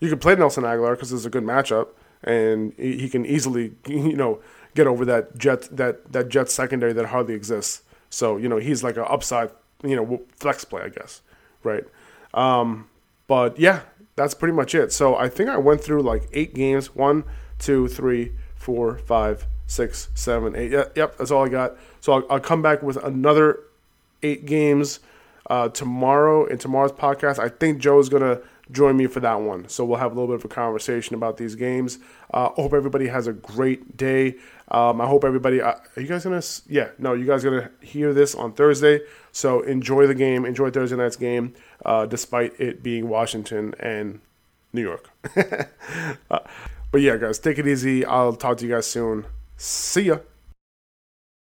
You 0.01 0.09
can 0.09 0.19
play 0.19 0.35
Nelson 0.35 0.65
Agholor 0.65 0.93
because 0.93 1.13
it's 1.13 1.25
a 1.25 1.31
good 1.31 1.45
matchup, 1.45 1.89
and 2.23 2.73
he 2.77 3.09
can 3.09 3.25
easily, 3.25 3.73
you 3.87 4.17
know, 4.17 4.41
get 4.77 4.87
over 4.87 5.05
that 5.07 5.37
jet 5.37 5.63
that 5.73 6.13
that 6.13 6.29
jet 6.29 6.49
secondary 6.51 6.93
that 6.93 7.07
hardly 7.07 7.35
exists. 7.35 7.83
So 8.11 8.37
you 8.37 8.49
know 8.49 8.59
he's 8.59 8.85
like 8.85 8.97
an 8.97 9.07
upside, 9.09 9.51
you 9.83 9.97
know, 9.97 10.23
flex 10.37 10.65
play, 10.65 10.83
I 10.83 10.91
guess, 10.91 11.23
right? 11.65 11.85
Um, 12.35 12.89
but 13.27 13.59
yeah, 13.59 13.81
that's 14.15 14.35
pretty 14.35 14.53
much 14.55 14.75
it. 14.75 14.93
So 14.93 15.17
I 15.17 15.29
think 15.29 15.51
I 15.51 15.57
went 15.57 15.83
through 15.83 16.03
like 16.03 16.29
eight 16.33 16.55
games. 16.55 16.95
One, 16.95 17.25
two, 17.59 17.89
three, 17.89 18.33
four, 18.55 18.99
five, 18.99 19.47
six, 19.67 20.11
seven, 20.15 20.55
eight. 20.55 20.71
Yep, 20.71 20.97
yep 20.97 21.19
that's 21.19 21.31
all 21.31 21.45
I 21.45 21.49
got. 21.49 21.77
So 22.01 22.13
I'll, 22.13 22.27
I'll 22.31 22.41
come 22.41 22.63
back 22.63 22.83
with 22.83 22.97
another 23.03 23.61
eight 24.23 24.47
games 24.47 25.01
uh, 25.49 25.71
tomorrow 25.71 26.45
in 26.45 26.59
tomorrow's 26.59 26.93
podcast. 26.93 27.39
I 27.39 27.49
think 27.49 27.79
Joe 27.79 27.99
is 27.99 28.09
gonna 28.09 28.41
join 28.71 28.97
me 28.97 29.07
for 29.07 29.21
that 29.21 29.41
one. 29.41 29.69
So 29.69 29.85
we'll 29.85 29.99
have 29.99 30.13
a 30.13 30.15
little 30.15 30.29
bit 30.35 30.45
of 30.45 30.51
a 30.51 30.55
conversation 30.55 31.15
about 31.15 31.37
these 31.37 31.55
games. 31.55 31.99
Uh, 32.33 32.49
hope 32.51 32.75
everybody 32.75 33.07
has 33.09 33.27
a 33.27 33.33
great 33.33 33.97
day. 33.97 34.37
Um, 34.69 35.01
I 35.01 35.07
hope 35.07 35.25
everybody. 35.25 35.61
Uh, 35.61 35.75
are 35.97 36.03
you 36.03 36.09
guys 36.09 36.25
gonna? 36.25 36.43
Yeah, 36.69 36.89
no, 36.99 37.15
you 37.15 37.25
guys 37.25 37.45
gonna 37.45 37.71
hear 37.81 38.13
this 38.13 38.35
on 38.35 38.53
Thursday. 38.53 39.01
So 39.33 39.61
enjoy 39.63 40.07
the 40.07 40.15
game. 40.15 40.45
Enjoy 40.45 40.71
Thursday 40.71 40.97
night's 40.97 41.17
game, 41.17 41.55
uh, 41.85 42.07
despite 42.07 42.59
it 42.61 42.83
being 42.83 43.09
Washington 43.09 43.75
and 43.79 44.21
New 44.73 44.83
York. 44.83 45.11
uh, 46.31 46.41
but 46.91 47.01
yeah, 47.01 47.17
guys, 47.17 47.39
take 47.39 47.59
it 47.59 47.67
easy. 47.67 48.05
I'll 48.05 48.35
talk 48.35 48.59
to 48.59 48.67
you 48.67 48.73
guys 48.73 48.87
soon. 48.87 49.27
See 49.57 50.03
ya. 50.03 50.19